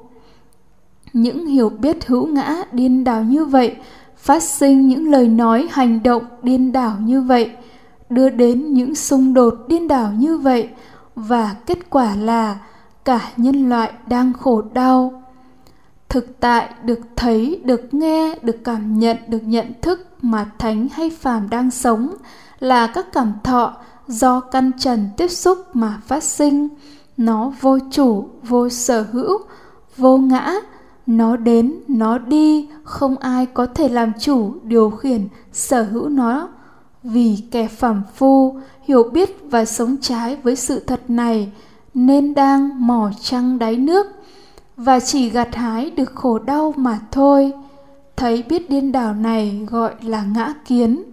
Những 1.14 1.46
hiểu 1.46 1.70
biết 1.70 2.08
hữu 2.08 2.28
ngã 2.28 2.64
điên 2.72 3.04
đảo 3.04 3.24
như 3.24 3.46
vậy, 3.46 3.76
phát 4.18 4.44
sinh 4.44 4.88
những 4.88 5.12
lời 5.12 5.28
nói 5.28 5.68
hành 5.72 6.04
động 6.04 6.24
điên 6.44 6.72
đảo 6.72 6.98
như 7.00 7.22
vậy, 7.22 7.52
đưa 8.10 8.30
đến 8.30 8.74
những 8.74 8.96
xung 8.96 9.34
đột 9.34 9.54
điên 9.68 9.88
đảo 9.88 10.12
như 10.18 10.38
vậy, 10.38 10.70
và 11.16 11.56
kết 11.66 11.90
quả 11.90 12.16
là 12.16 12.58
cả 13.06 13.32
nhân 13.38 13.70
loại 13.70 13.94
đang 14.08 14.34
khổ 14.34 14.62
đau. 14.74 15.24
Thực 16.10 16.40
tại 16.40 16.70
được 16.84 17.00
thấy, 17.16 17.62
được 17.64 17.94
nghe, 17.94 18.40
được 18.42 18.64
cảm 18.64 19.00
nhận, 19.00 19.18
được 19.28 19.44
nhận 19.44 19.74
thức 19.82 20.08
mà 20.22 20.52
thánh 20.58 20.88
hay 20.92 21.10
phàm 21.10 21.50
đang 21.50 21.72
sống 21.72 22.14
là 22.60 22.88
các 22.88 23.14
cảm 23.14 23.34
thọ 23.44 23.78
do 24.08 24.40
căn 24.40 24.72
trần 24.80 25.10
tiếp 25.18 25.28
xúc 25.28 25.58
mà 25.74 26.02
phát 26.08 26.24
sinh. 26.24 26.68
Nó 27.18 27.54
vô 27.62 27.78
chủ, 27.92 28.30
vô 28.44 28.70
sở 28.70 29.06
hữu, 29.12 29.38
vô 29.98 30.18
ngã. 30.18 30.54
Nó 31.06 31.38
đến, 31.38 31.76
nó 31.88 32.18
đi, 32.18 32.70
không 32.84 33.18
ai 33.18 33.46
có 33.46 33.66
thể 33.66 33.90
làm 33.90 34.12
chủ, 34.20 34.54
điều 34.64 34.90
khiển, 34.90 35.28
sở 35.54 35.84
hữu 35.84 36.10
nó. 36.10 36.50
Vì 37.04 37.38
kẻ 37.52 37.68
phàm 37.68 38.02
phu 38.16 38.60
hiểu 38.84 39.04
biết 39.04 39.38
và 39.44 39.66
sống 39.66 39.96
trái 40.02 40.38
với 40.44 40.56
sự 40.56 40.80
thật 40.80 41.02
này 41.08 41.52
nên 41.96 42.34
đang 42.34 42.88
mò 42.88 43.12
trăng 43.22 43.60
đáy 43.60 43.76
nước, 43.76 44.08
và 44.78 45.00
chỉ 45.00 45.30
gặt 45.30 45.56
hái 45.56 45.90
được 45.90 46.16
khổ 46.16 46.40
đau 46.40 46.74
mà 46.78 47.00
thôi. 47.12 47.54
Thấy 48.16 48.44
biết 48.44 48.70
điên 48.70 48.92
đảo 48.92 49.14
này 49.14 49.66
gọi 49.70 49.94
là 50.02 50.24
ngã 50.24 50.54
kiến. 50.66 51.04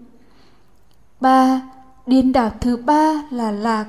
Ba, 1.20 1.62
điên 2.06 2.32
đảo 2.32 2.50
thứ 2.60 2.76
ba 2.76 3.22
là 3.30 3.50
lạc. 3.50 3.86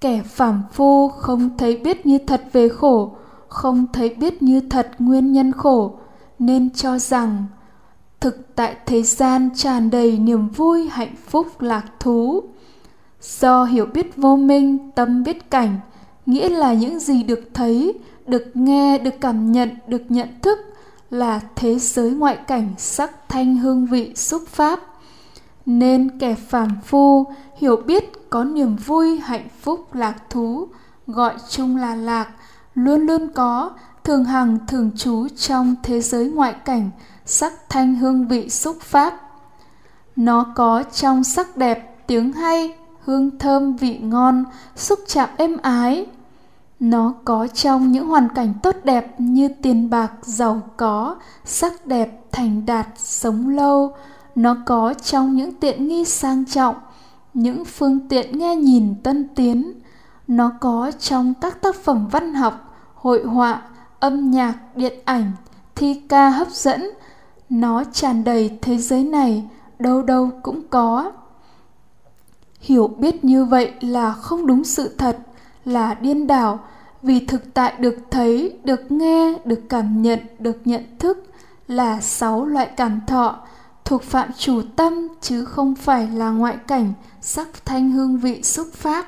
Kẻ 0.00 0.22
phàm 0.22 0.62
phu 0.72 1.08
không 1.08 1.56
thấy 1.58 1.76
biết 1.76 2.06
như 2.06 2.18
thật 2.18 2.44
về 2.52 2.68
khổ, 2.68 3.16
không 3.48 3.86
thấy 3.92 4.08
biết 4.08 4.42
như 4.42 4.60
thật 4.60 4.90
nguyên 4.98 5.32
nhân 5.32 5.52
khổ, 5.52 5.94
nên 6.38 6.70
cho 6.70 6.98
rằng 6.98 7.44
thực 8.20 8.54
tại 8.54 8.76
thế 8.86 9.02
gian 9.02 9.48
tràn 9.54 9.90
đầy 9.90 10.18
niềm 10.18 10.48
vui, 10.48 10.88
hạnh 10.88 11.14
phúc, 11.26 11.46
lạc 11.60 11.84
thú. 12.00 12.42
Do 13.20 13.64
hiểu 13.64 13.86
biết 13.86 14.16
vô 14.16 14.36
minh, 14.36 14.90
tâm 14.94 15.22
biết 15.22 15.50
cảnh 15.50 15.78
nghĩa 16.26 16.48
là 16.48 16.72
những 16.72 17.00
gì 17.00 17.22
được 17.22 17.48
thấy, 17.54 17.94
được 18.26 18.44
nghe, 18.54 18.98
được 18.98 19.14
cảm 19.20 19.52
nhận, 19.52 19.70
được 19.86 20.02
nhận 20.08 20.28
thức 20.42 20.58
là 21.10 21.40
thế 21.56 21.78
giới 21.78 22.10
ngoại 22.10 22.36
cảnh 22.36 22.74
sắc 22.78 23.28
thanh 23.28 23.56
hương 23.56 23.86
vị 23.86 24.12
xúc 24.14 24.42
pháp. 24.48 24.80
Nên 25.66 26.18
kẻ 26.18 26.34
phàm 26.34 26.68
phu 26.84 27.26
hiểu 27.56 27.76
biết 27.76 28.30
có 28.30 28.44
niềm 28.44 28.76
vui, 28.76 29.18
hạnh 29.18 29.48
phúc, 29.60 29.94
lạc 29.94 30.30
thú, 30.30 30.68
gọi 31.06 31.34
chung 31.50 31.76
là 31.76 31.94
lạc, 31.94 32.28
luôn 32.74 33.00
luôn 33.00 33.28
có, 33.34 33.70
thường 34.04 34.24
hằng, 34.24 34.58
thường 34.68 34.90
trú 34.96 35.28
trong 35.28 35.74
thế 35.82 36.00
giới 36.00 36.30
ngoại 36.30 36.54
cảnh 36.64 36.90
sắc 37.24 37.52
thanh 37.68 37.94
hương 37.94 38.28
vị 38.28 38.50
xúc 38.50 38.80
pháp. 38.80 39.14
Nó 40.16 40.52
có 40.54 40.82
trong 40.82 41.24
sắc 41.24 41.56
đẹp, 41.56 42.06
tiếng 42.06 42.32
hay 42.32 42.74
hương 43.04 43.38
thơm 43.38 43.76
vị 43.76 43.98
ngon, 43.98 44.44
xúc 44.76 44.98
chạm 45.06 45.28
êm 45.36 45.56
ái. 45.62 46.06
Nó 46.80 47.14
có 47.24 47.46
trong 47.46 47.92
những 47.92 48.06
hoàn 48.06 48.28
cảnh 48.34 48.54
tốt 48.62 48.76
đẹp 48.84 49.14
như 49.20 49.48
tiền 49.62 49.90
bạc, 49.90 50.12
giàu 50.22 50.60
có, 50.76 51.16
sắc 51.44 51.86
đẹp, 51.86 52.24
thành 52.32 52.66
đạt, 52.66 52.86
sống 52.96 53.48
lâu. 53.48 53.94
Nó 54.34 54.56
có 54.66 54.94
trong 54.94 55.36
những 55.36 55.54
tiện 55.54 55.88
nghi 55.88 56.04
sang 56.04 56.44
trọng, 56.44 56.74
những 57.34 57.64
phương 57.64 58.08
tiện 58.08 58.38
nghe 58.38 58.56
nhìn 58.56 58.94
tân 59.02 59.28
tiến. 59.34 59.72
Nó 60.28 60.52
có 60.60 60.90
trong 60.98 61.34
các 61.40 61.62
tác 61.62 61.76
phẩm 61.76 62.08
văn 62.08 62.34
học, 62.34 62.74
hội 62.94 63.24
họa, 63.24 63.62
âm 64.00 64.30
nhạc, 64.30 64.54
điện 64.76 65.00
ảnh, 65.04 65.32
thi 65.74 66.02
ca 66.08 66.28
hấp 66.28 66.48
dẫn. 66.50 66.90
Nó 67.50 67.84
tràn 67.84 68.24
đầy 68.24 68.58
thế 68.62 68.78
giới 68.78 69.04
này, 69.04 69.48
đâu 69.78 70.02
đâu 70.02 70.30
cũng 70.42 70.62
có 70.70 71.12
hiểu 72.62 72.88
biết 72.98 73.24
như 73.24 73.44
vậy 73.44 73.72
là 73.80 74.12
không 74.12 74.46
đúng 74.46 74.64
sự 74.64 74.94
thật, 74.98 75.18
là 75.64 75.94
điên 75.94 76.26
đảo. 76.26 76.60
Vì 77.02 77.26
thực 77.26 77.54
tại 77.54 77.74
được 77.78 77.96
thấy, 78.10 78.58
được 78.64 78.90
nghe, 78.92 79.38
được 79.44 79.60
cảm 79.68 80.02
nhận, 80.02 80.18
được 80.38 80.60
nhận 80.64 80.82
thức 80.98 81.24
là 81.68 82.00
sáu 82.00 82.46
loại 82.46 82.70
cảm 82.76 83.00
thọ, 83.06 83.38
thuộc 83.84 84.02
phạm 84.02 84.28
chủ 84.38 84.62
tâm 84.76 85.08
chứ 85.20 85.44
không 85.44 85.74
phải 85.74 86.08
là 86.08 86.30
ngoại 86.30 86.56
cảnh, 86.66 86.92
sắc 87.20 87.48
thanh 87.64 87.90
hương 87.90 88.18
vị 88.18 88.42
xúc 88.42 88.68
pháp. 88.72 89.06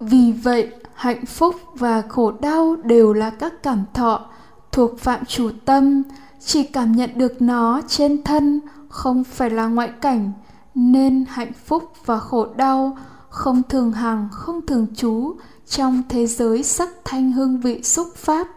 Vì 0.00 0.32
vậy, 0.32 0.70
hạnh 0.94 1.26
phúc 1.26 1.54
và 1.74 2.02
khổ 2.08 2.32
đau 2.40 2.76
đều 2.76 3.12
là 3.12 3.30
các 3.30 3.62
cảm 3.62 3.84
thọ 3.94 4.26
thuộc 4.72 4.98
phạm 4.98 5.24
chủ 5.24 5.50
tâm. 5.64 6.02
Chỉ 6.44 6.62
cảm 6.62 6.92
nhận 6.92 7.10
được 7.14 7.42
nó 7.42 7.80
trên 7.88 8.22
thân, 8.24 8.60
không 8.88 9.24
phải 9.24 9.50
là 9.50 9.66
ngoại 9.66 9.90
cảnh 10.00 10.32
nên 10.80 11.24
hạnh 11.28 11.52
phúc 11.64 11.92
và 12.04 12.18
khổ 12.18 12.46
đau, 12.56 12.96
không 13.28 13.62
thường 13.68 13.92
hằng, 13.92 14.28
không 14.32 14.66
thường 14.66 14.86
trú 14.96 15.34
trong 15.68 16.02
thế 16.08 16.26
giới 16.26 16.62
sắc 16.62 16.88
thanh 17.04 17.32
hương 17.32 17.60
vị 17.60 17.82
xúc 17.82 18.08
pháp. 18.16 18.48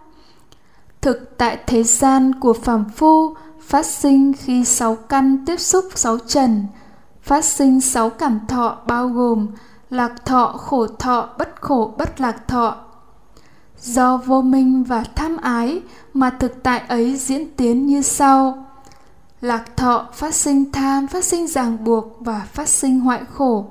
Thực 1.01 1.37
tại 1.37 1.57
thế 1.67 1.83
gian 1.83 2.39
của 2.39 2.53
phàm 2.53 2.89
phu, 2.89 3.35
phát 3.61 3.85
sinh 3.85 4.33
khi 4.33 4.65
sáu 4.65 4.95
căn 4.95 5.45
tiếp 5.45 5.59
xúc 5.59 5.85
sáu 5.95 6.17
trần, 6.17 6.65
phát 7.21 7.45
sinh 7.45 7.81
sáu 7.81 8.09
cảm 8.09 8.39
thọ 8.47 8.77
bao 8.87 9.07
gồm 9.07 9.47
lạc 9.89 10.25
thọ, 10.25 10.47
khổ 10.57 10.87
thọ, 10.87 11.29
bất 11.37 11.61
khổ, 11.61 11.93
bất 11.97 12.21
lạc 12.21 12.47
thọ. 12.47 12.75
Do 13.79 14.17
vô 14.17 14.41
minh 14.41 14.83
và 14.83 15.03
tham 15.15 15.37
ái 15.37 15.81
mà 16.13 16.29
thực 16.29 16.63
tại 16.63 16.81
ấy 16.87 17.15
diễn 17.15 17.55
tiến 17.55 17.85
như 17.85 18.01
sau 18.01 18.62
lạc 19.43 19.77
thọ 19.77 20.07
phát 20.13 20.35
sinh 20.35 20.71
tham, 20.71 21.07
phát 21.07 21.25
sinh 21.25 21.47
ràng 21.47 21.83
buộc 21.83 22.17
và 22.19 22.47
phát 22.53 22.69
sinh 22.69 23.00
hoại 23.00 23.21
khổ. 23.33 23.65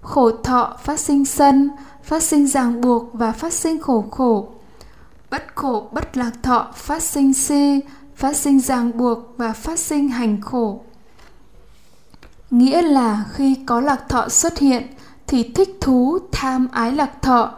Khổ 0.00 0.30
thọ 0.30 0.76
phát 0.82 1.00
sinh 1.00 1.24
sân, 1.24 1.70
phát 2.02 2.22
sinh 2.22 2.46
ràng 2.46 2.80
buộc 2.80 3.10
và 3.12 3.32
phát 3.32 3.52
sinh 3.52 3.80
khổ 3.80 4.04
khổ. 4.10 4.48
Bất 5.30 5.42
khổ 5.54 5.88
bất 5.92 6.16
lạc 6.16 6.30
thọ 6.42 6.68
phát 6.74 7.02
sinh 7.02 7.34
si, 7.34 7.80
phát 8.16 8.36
sinh 8.36 8.60
ràng 8.60 8.98
buộc 8.98 9.18
và 9.36 9.52
phát 9.52 9.78
sinh 9.78 10.08
hành 10.08 10.40
khổ. 10.40 10.80
Nghĩa 12.50 12.82
là 12.82 13.24
khi 13.32 13.56
có 13.66 13.80
lạc 13.80 14.08
thọ 14.08 14.28
xuất 14.28 14.58
hiện 14.58 14.86
thì 15.26 15.52
thích 15.54 15.76
thú, 15.80 16.18
tham 16.32 16.68
ái 16.72 16.92
lạc 16.92 17.22
thọ. 17.22 17.54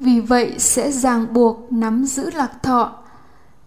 Vì 0.00 0.20
vậy 0.20 0.54
sẽ 0.58 0.92
ràng 0.92 1.26
buộc 1.32 1.72
nắm 1.72 2.04
giữ 2.04 2.30
lạc 2.30 2.62
thọ 2.62 2.92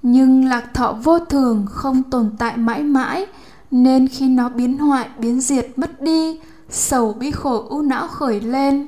nhưng 0.01 0.46
lạc 0.46 0.74
thọ 0.74 0.96
vô 1.03 1.20
thường 1.20 1.65
không 1.70 2.03
tồn 2.03 2.29
tại 2.38 2.58
mãi 2.58 2.84
mãi, 2.84 3.25
nên 3.72 4.08
khi 4.08 4.29
nó 4.29 4.50
biến 4.50 4.77
hoại, 4.77 5.10
biến 5.18 5.41
diệt, 5.41 5.68
mất 5.75 6.01
đi, 6.01 6.39
sầu 6.70 7.13
bi 7.13 7.32
khổ 7.32 7.65
u 7.70 7.82
não 7.82 8.08
khởi 8.08 8.41
lên. 8.41 8.88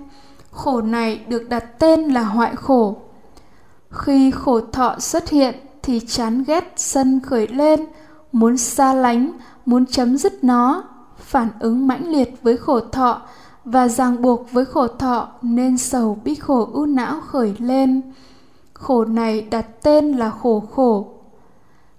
Khổ 0.51 0.81
này 0.81 1.25
được 1.27 1.49
đặt 1.49 1.79
tên 1.79 2.01
là 2.01 2.23
hoại 2.23 2.55
khổ. 2.55 2.95
Khi 3.89 4.31
khổ 4.31 4.61
thọ 4.61 4.95
xuất 4.99 5.29
hiện 5.29 5.55
thì 5.83 5.99
chán 5.99 6.43
ghét 6.43 6.73
sân 6.75 7.19
khởi 7.19 7.47
lên, 7.47 7.85
muốn 8.31 8.57
xa 8.57 8.93
lánh, 8.93 9.31
muốn 9.65 9.85
chấm 9.85 10.17
dứt 10.17 10.43
nó, 10.43 10.83
phản 11.19 11.47
ứng 11.59 11.87
mãnh 11.87 12.07
liệt 12.07 12.33
với 12.41 12.57
khổ 12.57 12.79
thọ 12.79 13.21
và 13.65 13.87
ràng 13.87 14.21
buộc 14.21 14.51
với 14.51 14.65
khổ 14.65 14.87
thọ 14.87 15.27
nên 15.41 15.77
sầu 15.77 16.19
bi 16.23 16.35
khổ 16.35 16.69
u 16.73 16.85
não 16.85 17.21
khởi 17.21 17.53
lên 17.59 18.01
khổ 18.81 19.05
này 19.05 19.41
đặt 19.41 19.65
tên 19.83 20.11
là 20.11 20.29
khổ 20.29 20.63
khổ. 20.71 21.07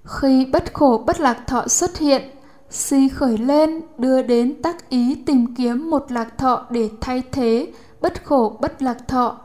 Khi 0.04 0.46
bất 0.52 0.74
khổ 0.74 1.02
bất 1.06 1.20
lạc 1.20 1.46
thọ 1.46 1.66
xuất 1.68 1.98
hiện 1.98 2.22
si 2.70 3.08
khởi 3.08 3.38
lên 3.38 3.82
đưa 3.98 4.22
đến 4.22 4.62
tác 4.62 4.88
ý 4.88 5.14
tìm 5.26 5.54
kiếm 5.54 5.90
một 5.90 6.12
lạc 6.12 6.38
thọ 6.38 6.66
để 6.70 6.90
thay 7.00 7.22
thế 7.32 7.72
bất 8.00 8.24
khổ 8.24 8.56
bất 8.60 8.82
lạc 8.82 9.08
thọ, 9.08 9.38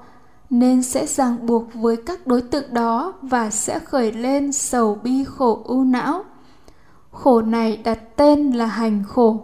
nên 0.49 0.83
sẽ 0.83 1.05
ràng 1.05 1.45
buộc 1.45 1.73
với 1.73 1.95
các 2.05 2.27
đối 2.27 2.41
tượng 2.41 2.73
đó 2.73 3.13
và 3.21 3.49
sẽ 3.49 3.79
khởi 3.79 4.11
lên 4.11 4.51
sầu 4.51 4.95
bi 5.03 5.23
khổ 5.23 5.61
ưu 5.65 5.83
não. 5.83 6.23
Khổ 7.11 7.41
này 7.41 7.77
đặt 7.77 7.99
tên 8.15 8.51
là 8.51 8.65
hành 8.65 9.03
khổ. 9.07 9.39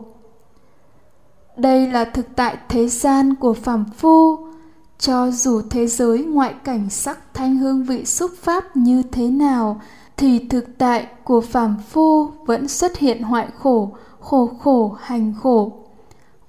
Đây 1.58 1.88
là 1.88 2.06
thực 2.06 2.26
tại 2.36 2.58
thế 2.70 2.88
gian 2.88 3.36
của 3.36 3.54
phàm 3.54 3.86
phu 3.98 4.43
cho 5.00 5.32
dù 5.32 5.62
thế 5.70 5.88
giới 5.88 6.24
ngoại 6.24 6.54
cảnh 6.64 6.90
sắc 6.90 7.34
thanh 7.34 7.56
hương 7.58 7.84
vị 7.84 8.06
xúc 8.06 8.32
pháp 8.42 8.78
như 8.78 9.04
thế 9.12 9.28
nào, 9.28 9.82
thì 10.18 10.48
thực 10.50 10.78
tại 10.78 11.08
của 11.24 11.42
phàm 11.42 11.76
phu 11.90 12.26
vẫn 12.46 12.68
xuất 12.68 12.98
hiện 12.98 13.24
hoại 13.24 13.48
khổ 13.60 13.92
khổ 14.20 14.50
khổ, 14.60 14.96
hành 15.00 15.34
khổ. 15.42 15.72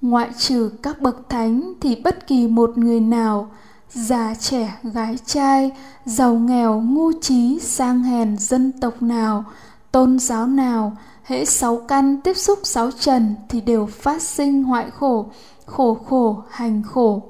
Ngoại 0.01 0.29
trừ 0.37 0.71
các 0.81 1.01
bậc 1.01 1.29
thánh 1.29 1.73
thì 1.81 1.95
bất 1.95 2.27
kỳ 2.27 2.47
một 2.47 2.77
người 2.77 2.99
nào, 2.99 3.49
già 3.89 4.35
trẻ, 4.39 4.79
gái 4.83 5.17
trai, 5.25 5.71
giàu 6.05 6.35
nghèo, 6.35 6.81
ngu 6.81 7.11
trí, 7.21 7.59
sang 7.59 8.03
hèn 8.03 8.37
dân 8.37 8.71
tộc 8.81 9.01
nào, 9.01 9.43
tôn 9.91 10.19
giáo 10.19 10.47
nào, 10.47 10.97
hễ 11.23 11.45
sáu 11.45 11.77
căn 11.87 12.21
tiếp 12.21 12.33
xúc 12.33 12.59
sáu 12.63 12.91
trần 12.91 13.35
thì 13.49 13.61
đều 13.61 13.85
phát 13.85 14.21
sinh 14.21 14.63
hoại 14.63 14.89
khổ 14.91 15.25
khổ 15.65 15.97
khổ, 16.09 16.43
hành 16.49 16.83
khổ 16.83 17.21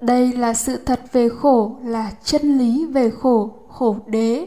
đây 0.00 0.32
là 0.32 0.54
sự 0.54 0.76
thật 0.76 1.00
về 1.12 1.28
khổ, 1.28 1.76
là 1.84 2.10
chân 2.24 2.58
lý 2.58 2.86
về 2.86 3.10
khổ 3.10 3.50
khổ 3.68 3.96
đế, 4.06 4.46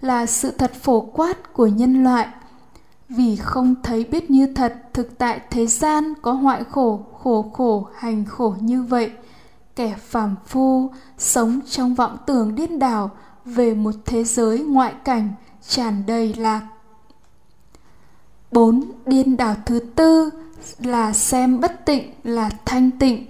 là 0.00 0.26
sự 0.26 0.50
thật 0.50 0.72
phổ 0.74 1.00
quát 1.00 1.52
của 1.52 1.66
nhân 1.66 2.04
loại. 2.04 2.28
Vì 3.08 3.36
không 3.36 3.74
thấy 3.82 4.04
biết 4.04 4.30
như 4.30 4.46
thật, 4.54 4.74
thực 4.92 5.18
tại 5.18 5.40
thế 5.50 5.66
gian 5.66 6.14
có 6.22 6.32
hoại 6.32 6.64
khổ 6.64 7.00
khổ 7.22 7.50
khổ, 7.52 7.88
hành 7.94 8.24
khổ 8.24 8.54
như 8.60 8.82
vậy. 8.82 9.12
Kẻ 9.76 9.94
phàm 9.98 10.34
phu 10.46 10.90
sống 11.18 11.60
trong 11.70 11.94
vọng 11.94 12.16
tưởng 12.26 12.54
điên 12.54 12.78
đảo 12.78 13.10
về 13.44 13.74
một 13.74 13.94
thế 14.04 14.24
giới 14.24 14.58
ngoại 14.58 14.94
cảnh 15.04 15.32
tràn 15.68 16.02
đầy 16.06 16.34
lạc. 16.34 16.62
Bốn, 18.52 18.84
Điên 19.06 19.36
đảo 19.36 19.54
thứ 19.66 19.80
tư 19.94 20.30
là 20.78 21.12
xem 21.12 21.60
bất 21.60 21.86
tịnh, 21.86 22.12
là 22.24 22.50
thanh 22.64 22.90
tịnh. 22.90 23.26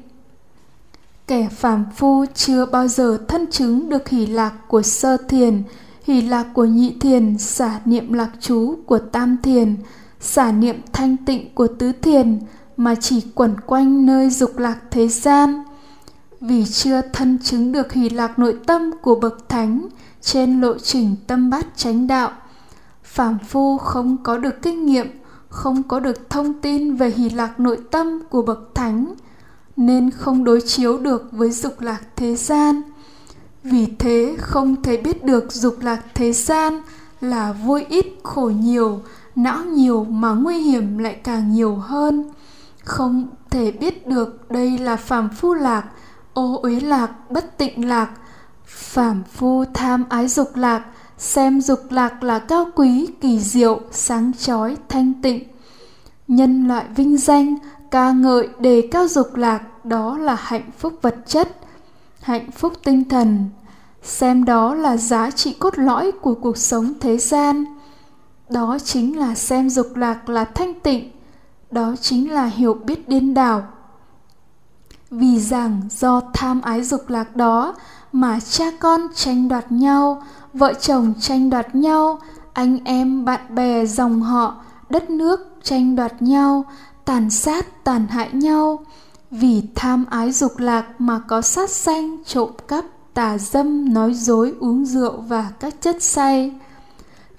Kẻ 1.28 1.48
phàm 1.48 1.84
phu 1.96 2.24
chưa 2.34 2.66
bao 2.66 2.88
giờ 2.88 3.18
thân 3.28 3.46
chứng 3.50 3.88
được 3.88 4.08
hỷ 4.08 4.26
lạc 4.26 4.52
của 4.68 4.82
sơ 4.82 5.16
thiền, 5.16 5.62
hỷ 6.04 6.22
lạc 6.22 6.46
của 6.54 6.64
nhị 6.64 6.96
thiền, 7.00 7.38
xả 7.38 7.80
niệm 7.84 8.12
lạc 8.12 8.30
chú 8.40 8.76
của 8.86 8.98
tam 8.98 9.36
thiền, 9.42 9.76
xả 10.20 10.52
niệm 10.52 10.76
thanh 10.92 11.16
tịnh 11.16 11.54
của 11.54 11.66
tứ 11.66 11.92
thiền 11.92 12.38
mà 12.76 12.94
chỉ 12.94 13.20
quẩn 13.34 13.60
quanh 13.66 14.06
nơi 14.06 14.30
dục 14.30 14.58
lạc 14.58 14.78
thế 14.90 15.08
gian. 15.08 15.62
Vì 16.40 16.64
chưa 16.64 17.00
thân 17.12 17.38
chứng 17.42 17.72
được 17.72 17.92
hỷ 17.92 18.08
lạc 18.08 18.38
nội 18.38 18.56
tâm 18.66 18.90
của 19.02 19.14
bậc 19.14 19.48
thánh 19.48 19.88
trên 20.20 20.60
lộ 20.60 20.78
trình 20.78 21.16
tâm 21.26 21.50
bát 21.50 21.66
chánh 21.76 22.06
đạo 22.06 22.30
phàm 23.02 23.38
phu 23.38 23.78
không 23.78 24.16
có 24.22 24.38
được 24.38 24.62
kinh 24.62 24.86
nghiệm 24.86 25.06
không 25.48 25.82
có 25.82 26.00
được 26.00 26.30
thông 26.30 26.60
tin 26.60 26.96
về 26.96 27.10
hỷ 27.10 27.30
lạc 27.30 27.60
nội 27.60 27.78
tâm 27.90 28.22
của 28.30 28.42
bậc 28.42 28.74
thánh 28.74 29.14
nên 29.78 30.10
không 30.10 30.44
đối 30.44 30.60
chiếu 30.60 30.98
được 30.98 31.28
với 31.32 31.50
dục 31.50 31.80
lạc 31.80 32.00
thế 32.16 32.36
gian. 32.36 32.82
Vì 33.62 33.86
thế, 33.98 34.36
không 34.38 34.82
thể 34.82 34.96
biết 34.96 35.24
được 35.24 35.52
dục 35.52 35.76
lạc 35.80 36.00
thế 36.14 36.32
gian 36.32 36.80
là 37.20 37.52
vui 37.52 37.84
ít, 37.88 38.06
khổ 38.22 38.52
nhiều, 38.60 39.00
não 39.36 39.64
nhiều 39.64 40.04
mà 40.04 40.32
nguy 40.32 40.58
hiểm 40.58 40.98
lại 40.98 41.14
càng 41.24 41.52
nhiều 41.52 41.74
hơn. 41.74 42.30
Không 42.84 43.28
thể 43.50 43.70
biết 43.70 44.06
được 44.06 44.50
đây 44.50 44.78
là 44.78 44.96
phàm 44.96 45.28
phu 45.28 45.54
lạc, 45.54 45.84
ô 46.34 46.60
uế 46.62 46.80
lạc, 46.80 47.30
bất 47.30 47.58
tịnh 47.58 47.88
lạc. 47.88 48.10
Phàm 48.66 49.22
phu 49.32 49.64
tham 49.74 50.04
ái 50.08 50.28
dục 50.28 50.56
lạc, 50.56 50.84
xem 51.18 51.60
dục 51.60 51.80
lạc 51.90 52.22
là 52.22 52.38
cao 52.38 52.66
quý, 52.74 53.06
kỳ 53.20 53.40
diệu, 53.40 53.80
sáng 53.90 54.32
chói, 54.38 54.76
thanh 54.88 55.22
tịnh. 55.22 55.44
Nhân 56.28 56.68
loại 56.68 56.84
vinh 56.96 57.16
danh 57.16 57.54
ca 57.90 58.12
ngợi 58.12 58.48
đề 58.60 58.88
cao 58.90 59.08
dục 59.08 59.34
lạc, 59.34 59.84
đó 59.84 60.18
là 60.18 60.34
hạnh 60.34 60.70
phúc 60.78 60.92
vật 61.02 61.16
chất, 61.26 61.48
hạnh 62.20 62.50
phúc 62.50 62.72
tinh 62.84 63.08
thần. 63.08 63.48
Xem 64.02 64.44
đó 64.44 64.74
là 64.74 64.96
giá 64.96 65.30
trị 65.30 65.52
cốt 65.58 65.78
lõi 65.78 66.12
của 66.12 66.34
cuộc 66.34 66.56
sống 66.56 66.92
thế 67.00 67.16
gian. 67.16 67.64
Đó 68.50 68.78
chính 68.84 69.18
là 69.18 69.34
xem 69.34 69.70
dục 69.70 69.96
lạc 69.96 70.28
là 70.28 70.44
thanh 70.44 70.80
tịnh. 70.80 71.10
Đó 71.70 71.94
chính 72.00 72.32
là 72.32 72.44
hiểu 72.44 72.74
biết 72.74 73.08
điên 73.08 73.34
đảo. 73.34 73.62
Vì 75.10 75.40
rằng 75.40 75.80
do 75.90 76.22
tham 76.34 76.60
ái 76.60 76.82
dục 76.82 77.08
lạc 77.08 77.36
đó 77.36 77.74
mà 78.12 78.40
cha 78.40 78.64
con 78.80 79.00
tranh 79.14 79.48
đoạt 79.48 79.72
nhau, 79.72 80.22
vợ 80.52 80.74
chồng 80.74 81.14
tranh 81.20 81.50
đoạt 81.50 81.74
nhau, 81.74 82.18
anh 82.52 82.78
em 82.84 83.24
bạn 83.24 83.54
bè 83.54 83.86
dòng 83.86 84.22
họ, 84.22 84.54
đất 84.90 85.10
nước 85.10 85.40
tranh 85.62 85.96
đoạt 85.96 86.22
nhau 86.22 86.64
tàn 87.08 87.30
sát, 87.30 87.84
tàn 87.84 88.06
hại 88.06 88.32
nhau. 88.32 88.84
Vì 89.30 89.62
tham 89.74 90.04
ái 90.10 90.32
dục 90.32 90.58
lạc 90.58 90.86
mà 90.98 91.20
có 91.28 91.42
sát 91.42 91.70
sanh, 91.70 92.24
trộm 92.24 92.50
cắp, 92.68 92.84
tà 93.14 93.38
dâm, 93.38 93.94
nói 93.94 94.14
dối, 94.14 94.54
uống 94.60 94.86
rượu 94.86 95.20
và 95.20 95.50
các 95.60 95.74
chất 95.80 96.02
say. 96.02 96.54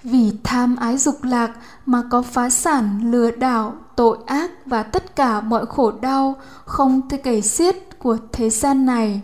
Vì 0.02 0.32
tham 0.44 0.76
ái 0.76 0.98
dục 0.98 1.24
lạc 1.24 1.50
mà 1.86 2.02
có 2.10 2.22
phá 2.22 2.50
sản, 2.50 3.10
lừa 3.10 3.30
đảo, 3.30 3.74
tội 3.96 4.18
ác 4.26 4.50
và 4.66 4.82
tất 4.82 5.16
cả 5.16 5.40
mọi 5.40 5.66
khổ 5.66 5.92
đau 6.00 6.34
không 6.64 7.08
thể 7.08 7.16
kể 7.16 7.40
xiết 7.40 7.98
của 7.98 8.16
thế 8.32 8.50
gian 8.50 8.86
này. 8.86 9.20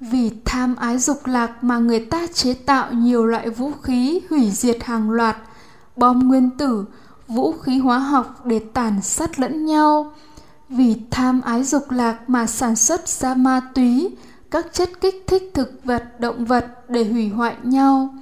Vì 0.00 0.30
tham 0.44 0.76
ái 0.76 0.98
dục 0.98 1.26
lạc 1.26 1.64
mà 1.64 1.78
người 1.78 2.00
ta 2.00 2.26
chế 2.34 2.54
tạo 2.54 2.92
nhiều 2.92 3.26
loại 3.26 3.50
vũ 3.50 3.72
khí, 3.82 4.20
hủy 4.30 4.50
diệt 4.50 4.84
hàng 4.84 5.10
loạt, 5.10 5.36
bom 5.96 6.28
nguyên 6.28 6.50
tử 6.50 6.84
vũ 7.28 7.52
khí 7.52 7.78
hóa 7.78 7.98
học 7.98 8.46
để 8.46 8.58
tàn 8.58 9.02
sát 9.02 9.38
lẫn 9.38 9.66
nhau. 9.66 10.12
Vì 10.68 10.96
tham 11.10 11.40
ái 11.40 11.64
dục 11.64 11.90
lạc 11.90 12.30
mà 12.30 12.46
sản 12.46 12.76
xuất 12.76 13.08
ra 13.08 13.34
ma 13.34 13.60
túy, 13.74 14.16
các 14.50 14.66
chất 14.72 14.90
kích 15.00 15.24
thích 15.26 15.50
thực 15.54 15.84
vật, 15.84 16.20
động 16.20 16.44
vật 16.44 16.66
để 16.88 17.04
hủy 17.04 17.28
hoại 17.28 17.56
nhau. 17.62 18.14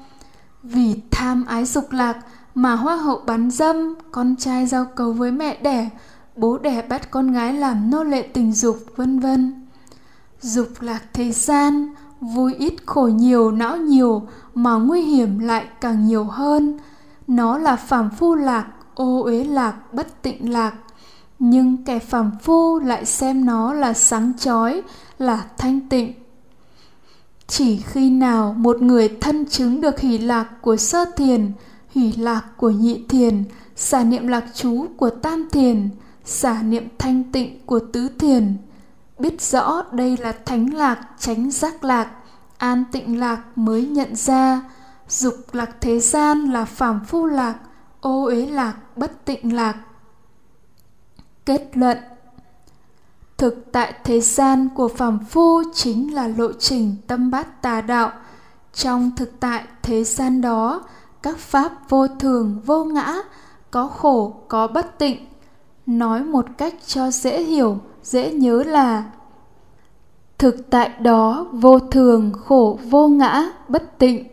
Vì 0.62 1.00
tham 1.10 1.44
ái 1.44 1.64
dục 1.64 1.92
lạc 1.92 2.18
mà 2.54 2.74
hoa 2.74 2.96
hậu 2.96 3.22
bắn 3.26 3.50
dâm, 3.50 3.94
con 4.12 4.36
trai 4.36 4.66
giao 4.66 4.84
cầu 4.84 5.12
với 5.12 5.32
mẹ 5.32 5.58
đẻ, 5.62 5.90
bố 6.36 6.58
đẻ 6.58 6.82
bắt 6.82 7.10
con 7.10 7.32
gái 7.32 7.52
làm 7.52 7.90
nô 7.90 8.04
lệ 8.04 8.22
tình 8.22 8.52
dục, 8.52 8.78
vân 8.96 9.20
vân. 9.20 9.66
Dục 10.40 10.68
lạc 10.80 11.02
thế 11.12 11.32
gian, 11.32 11.94
vui 12.20 12.54
ít 12.54 12.74
khổ 12.86 13.06
nhiều, 13.06 13.50
não 13.50 13.76
nhiều 13.76 14.22
mà 14.54 14.74
nguy 14.74 15.02
hiểm 15.02 15.38
lại 15.38 15.66
càng 15.80 16.06
nhiều 16.06 16.24
hơn. 16.24 16.78
Nó 17.26 17.58
là 17.58 17.76
phàm 17.76 18.10
phu 18.10 18.34
lạc 18.34 18.66
ô 19.00 19.22
uế 19.24 19.44
lạc, 19.44 19.92
bất 19.92 20.22
tịnh 20.22 20.52
lạc. 20.52 20.74
Nhưng 21.38 21.84
kẻ 21.84 21.98
phàm 21.98 22.30
phu 22.42 22.78
lại 22.78 23.04
xem 23.04 23.44
nó 23.44 23.72
là 23.72 23.92
sáng 23.92 24.32
chói, 24.38 24.82
là 25.18 25.44
thanh 25.58 25.88
tịnh. 25.88 26.12
Chỉ 27.46 27.76
khi 27.76 28.10
nào 28.10 28.54
một 28.58 28.82
người 28.82 29.08
thân 29.20 29.46
chứng 29.46 29.80
được 29.80 30.00
hỷ 30.00 30.18
lạc 30.18 30.48
của 30.60 30.76
sơ 30.76 31.04
thiền, 31.16 31.52
hỷ 31.90 32.12
lạc 32.12 32.42
của 32.56 32.70
nhị 32.70 33.04
thiền, 33.08 33.44
xả 33.76 34.04
niệm 34.04 34.26
lạc 34.26 34.44
chú 34.54 34.86
của 34.96 35.10
tam 35.10 35.48
thiền, 35.52 35.88
xả 36.24 36.62
niệm 36.62 36.88
thanh 36.98 37.32
tịnh 37.32 37.66
của 37.66 37.80
tứ 37.92 38.08
thiền, 38.18 38.56
biết 39.18 39.42
rõ 39.42 39.82
đây 39.92 40.16
là 40.16 40.32
thánh 40.46 40.74
lạc 40.74 41.00
tránh 41.18 41.50
giác 41.50 41.84
lạc, 41.84 42.10
an 42.58 42.84
tịnh 42.92 43.20
lạc 43.20 43.40
mới 43.56 43.86
nhận 43.86 44.16
ra, 44.16 44.60
dục 45.08 45.34
lạc 45.52 45.70
thế 45.80 46.00
gian 46.00 46.44
là 46.52 46.64
phàm 46.64 47.04
phu 47.04 47.26
lạc 47.26 47.54
ô 48.00 48.24
uế 48.24 48.46
lạc, 48.46 48.74
bất 48.96 49.24
tịnh 49.24 49.54
lạc. 49.54 49.76
Kết 51.44 51.70
luận, 51.74 51.98
thực 53.36 53.72
tại 53.72 53.94
thế 54.04 54.20
gian 54.20 54.68
của 54.74 54.88
phàm 54.88 55.24
phu 55.24 55.62
chính 55.74 56.14
là 56.14 56.28
lộ 56.28 56.52
trình 56.52 56.96
tâm 57.06 57.30
bát 57.30 57.62
tà 57.62 57.80
đạo. 57.80 58.12
Trong 58.72 59.10
thực 59.16 59.40
tại 59.40 59.64
thế 59.82 60.04
gian 60.04 60.40
đó, 60.40 60.82
các 61.22 61.38
pháp 61.38 61.72
vô 61.88 62.08
thường, 62.08 62.60
vô 62.66 62.84
ngã, 62.84 63.14
có 63.70 63.88
khổ, 63.88 64.34
có 64.48 64.66
bất 64.66 64.98
tịnh. 64.98 65.26
Nói 65.86 66.24
một 66.24 66.46
cách 66.58 66.74
cho 66.86 67.10
dễ 67.10 67.42
hiểu, 67.42 67.78
dễ 68.02 68.32
nhớ 68.32 68.62
là, 68.62 69.10
thực 70.38 70.70
tại 70.70 70.88
đó 70.88 71.46
vô 71.52 71.78
thường, 71.78 72.32
khổ, 72.44 72.78
vô 72.90 73.08
ngã, 73.08 73.50
bất 73.68 73.98
tịnh. 73.98 74.26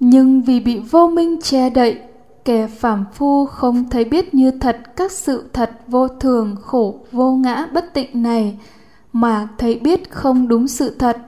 Nhưng 0.00 0.42
vì 0.42 0.60
bị 0.60 0.78
vô 0.90 1.08
minh 1.08 1.40
che 1.42 1.70
đậy 1.70 2.02
kẻ 2.48 2.66
phàm 2.66 3.04
phu 3.14 3.46
không 3.46 3.90
thấy 3.90 4.04
biết 4.04 4.34
như 4.34 4.50
thật 4.50 4.80
các 4.96 5.12
sự 5.12 5.44
thật 5.52 5.70
vô 5.86 6.08
thường, 6.08 6.56
khổ, 6.62 7.00
vô 7.12 7.32
ngã, 7.32 7.66
bất 7.72 7.94
tịnh 7.94 8.22
này, 8.22 8.58
mà 9.12 9.48
thấy 9.58 9.74
biết 9.78 10.10
không 10.10 10.48
đúng 10.48 10.68
sự 10.68 10.96
thật, 10.98 11.18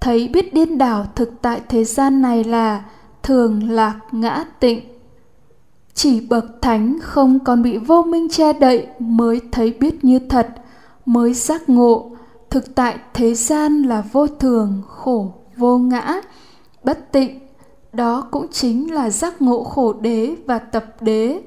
thấy 0.00 0.28
biết 0.28 0.54
điên 0.54 0.78
đảo 0.78 1.06
thực 1.14 1.42
tại 1.42 1.60
thế 1.68 1.84
gian 1.84 2.22
này 2.22 2.44
là 2.44 2.84
thường 3.22 3.70
lạc 3.70 4.00
ngã 4.12 4.44
tịnh. 4.60 4.80
Chỉ 5.94 6.20
bậc 6.20 6.44
thánh 6.62 6.98
không 7.02 7.38
còn 7.38 7.62
bị 7.62 7.78
vô 7.78 8.02
minh 8.02 8.28
che 8.30 8.52
đậy 8.52 8.86
mới 8.98 9.40
thấy 9.52 9.76
biết 9.80 10.04
như 10.04 10.18
thật, 10.18 10.48
mới 11.06 11.34
giác 11.34 11.68
ngộ, 11.68 12.10
thực 12.50 12.74
tại 12.74 12.98
thế 13.14 13.34
gian 13.34 13.82
là 13.82 14.04
vô 14.12 14.26
thường, 14.26 14.82
khổ, 14.88 15.32
vô 15.56 15.78
ngã, 15.78 16.20
bất 16.84 17.12
tịnh 17.12 17.40
đó 17.92 18.28
cũng 18.30 18.48
chính 18.48 18.94
là 18.94 19.10
giác 19.10 19.42
ngộ 19.42 19.64
khổ 19.64 19.92
đế 19.92 20.36
và 20.46 20.58
tập 20.58 20.84
đế. 21.00 21.42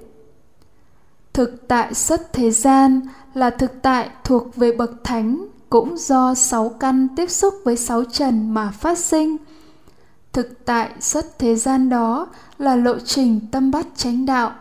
Thực 1.33 1.67
tại 1.67 1.93
xuất 1.93 2.33
thế 2.33 2.51
gian 2.51 3.01
là 3.33 3.49
thực 3.49 3.81
tại 3.81 4.09
thuộc 4.23 4.55
về 4.55 4.71
bậc 4.71 4.91
thánh, 5.03 5.47
cũng 5.69 5.97
do 5.97 6.33
sáu 6.33 6.69
căn 6.69 7.07
tiếp 7.15 7.29
xúc 7.29 7.53
với 7.63 7.77
sáu 7.77 8.03
trần 8.03 8.53
mà 8.53 8.71
phát 8.71 8.99
sinh. 8.99 9.37
Thực 10.33 10.65
tại 10.65 10.89
xuất 10.99 11.39
thế 11.39 11.55
gian 11.55 11.89
đó 11.89 12.27
là 12.57 12.75
lộ 12.75 12.99
trình 12.99 13.39
tâm 13.51 13.71
bát 13.71 13.87
chánh 13.95 14.25
đạo, 14.25 14.51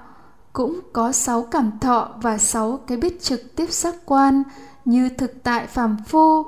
cũng 0.52 0.80
có 0.92 1.12
sáu 1.12 1.42
cảm 1.42 1.70
thọ 1.80 2.08
và 2.22 2.38
sáu 2.38 2.80
cái 2.86 2.98
biết 2.98 3.22
trực 3.22 3.56
tiếp 3.56 3.72
giác 3.72 3.94
quan 4.04 4.42
như 4.84 5.08
thực 5.08 5.42
tại 5.42 5.66
phàm 5.66 5.96
phu, 6.06 6.44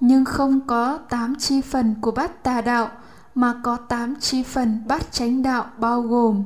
nhưng 0.00 0.24
không 0.24 0.60
có 0.66 0.98
tám 1.08 1.34
chi 1.38 1.60
phần 1.60 1.94
của 2.00 2.10
bát 2.10 2.42
tà 2.42 2.60
đạo 2.60 2.88
mà 3.34 3.60
có 3.62 3.76
tám 3.76 4.14
chi 4.20 4.42
phần 4.42 4.82
bát 4.88 5.12
chánh 5.12 5.42
đạo 5.42 5.66
bao 5.78 6.02
gồm 6.02 6.44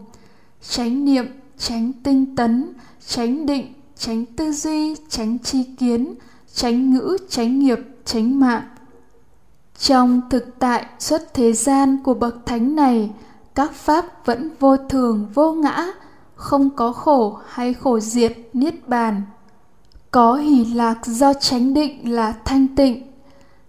chánh 0.69 1.05
niệm, 1.05 1.27
chánh 1.59 1.93
tinh 2.03 2.37
tấn, 2.37 2.73
chánh 3.07 3.47
định, 3.47 3.73
chánh 3.99 4.27
tư 4.27 4.53
duy, 4.53 4.97
chánh 5.09 5.39
chi 5.39 5.65
kiến, 5.79 6.15
chánh 6.55 6.91
ngữ, 6.91 7.17
chánh 7.29 7.59
nghiệp, 7.59 7.79
chánh 8.05 8.41
mạng. 8.41 8.63
Trong 9.79 10.21
thực 10.31 10.59
tại 10.59 10.87
xuất 10.99 11.35
thế 11.35 11.53
gian 11.53 11.99
của 12.05 12.15
bậc 12.15 12.47
thánh 12.47 12.77
này, 12.77 13.11
các 13.55 13.73
pháp 13.73 14.27
vẫn 14.27 14.51
vô 14.61 14.77
thường, 14.77 15.27
vô 15.35 15.53
ngã, 15.53 15.87
không 16.35 16.71
có 16.71 16.93
khổ 16.93 17.39
hay 17.49 17.75
khổ 17.75 18.01
diệt, 18.01 18.39
niết 18.53 18.89
bàn. 18.89 19.23
Có 20.11 20.35
hỷ 20.35 20.65
lạc 20.65 21.07
do 21.07 21.35
chánh 21.35 21.75
định 21.75 22.15
là 22.15 22.33
thanh 22.45 22.77
tịnh. 22.77 23.13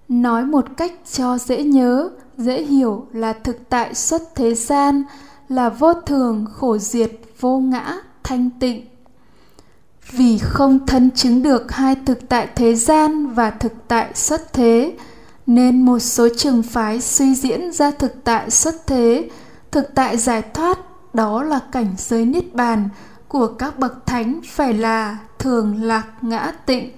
Nói 0.09 0.45
một 0.45 0.65
cách 0.77 0.91
cho 1.11 1.37
dễ 1.37 1.63
nhớ 1.63 2.09
dễ 2.37 2.63
hiểu 2.63 3.07
là 3.13 3.33
thực 3.33 3.69
tại 3.69 3.93
xuất 3.93 4.35
thế 4.35 4.55
gian, 4.55 5.03
là 5.49 5.69
vô 5.69 5.93
thường, 5.93 6.45
khổ 6.53 6.77
diệt, 6.77 7.11
vô 7.39 7.59
ngã, 7.59 7.97
thanh 8.23 8.49
tịnh. 8.59 8.85
Vì 10.11 10.37
không 10.37 10.85
thân 10.87 11.11
chứng 11.11 11.43
được 11.43 11.71
hai 11.71 11.95
thực 12.05 12.29
tại 12.29 12.47
thế 12.55 12.75
gian 12.75 13.27
và 13.27 13.51
thực 13.51 13.73
tại 13.87 14.11
xuất 14.13 14.53
thế, 14.53 14.97
nên 15.45 15.81
một 15.81 15.99
số 15.99 16.27
trường 16.37 16.63
phái 16.63 17.01
suy 17.01 17.35
diễn 17.35 17.71
ra 17.71 17.91
thực 17.91 18.23
tại 18.23 18.49
xuất 18.49 18.87
thế. 18.87 19.29
Thực 19.71 19.95
tại 19.95 20.17
giải 20.17 20.41
thoát, 20.41 20.79
đó 21.13 21.43
là 21.43 21.59
cảnh 21.71 21.95
giới 21.97 22.25
niết 22.25 22.53
bàn 22.53 22.89
của 23.27 23.47
các 23.47 23.79
bậc 23.79 24.05
thánh 24.05 24.39
phải 24.47 24.73
là 24.73 25.17
thường 25.39 25.83
lạc 25.83 26.07
ngã 26.21 26.51
tịnh 26.65 26.91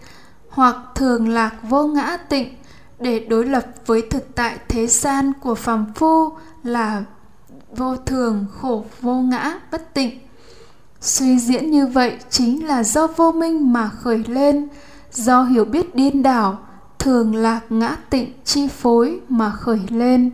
hoặc 0.49 0.75
thường 0.95 1.29
lạc 1.29 1.55
vô 1.69 1.87
ngã 1.87 2.17
tịnh 2.17 2.55
để 2.99 3.19
đối 3.19 3.45
lập 3.45 3.65
với 3.85 4.01
thực 4.01 4.35
tại 4.35 4.57
thế 4.67 4.87
gian 4.87 5.31
của 5.41 5.55
phàm 5.55 5.93
phu 5.95 6.29
là 6.63 7.03
vô 7.75 7.95
thường, 7.95 8.45
khổ, 8.51 8.85
vô 9.01 9.13
ngã, 9.13 9.59
bất 9.71 9.93
tịnh. 9.93 10.19
Suy 11.01 11.39
diễn 11.39 11.71
như 11.71 11.87
vậy 11.87 12.17
chính 12.29 12.67
là 12.67 12.83
do 12.83 13.07
vô 13.07 13.31
minh 13.31 13.73
mà 13.73 13.89
khởi 13.89 14.23
lên, 14.27 14.67
do 15.11 15.43
hiểu 15.43 15.65
biết 15.65 15.95
điên 15.95 16.23
đảo, 16.23 16.57
thường 16.99 17.35
lạc 17.35 17.61
ngã 17.69 17.95
tịnh 18.09 18.33
chi 18.43 18.67
phối 18.67 19.19
mà 19.29 19.51
khởi 19.51 19.79
lên. 19.89 20.31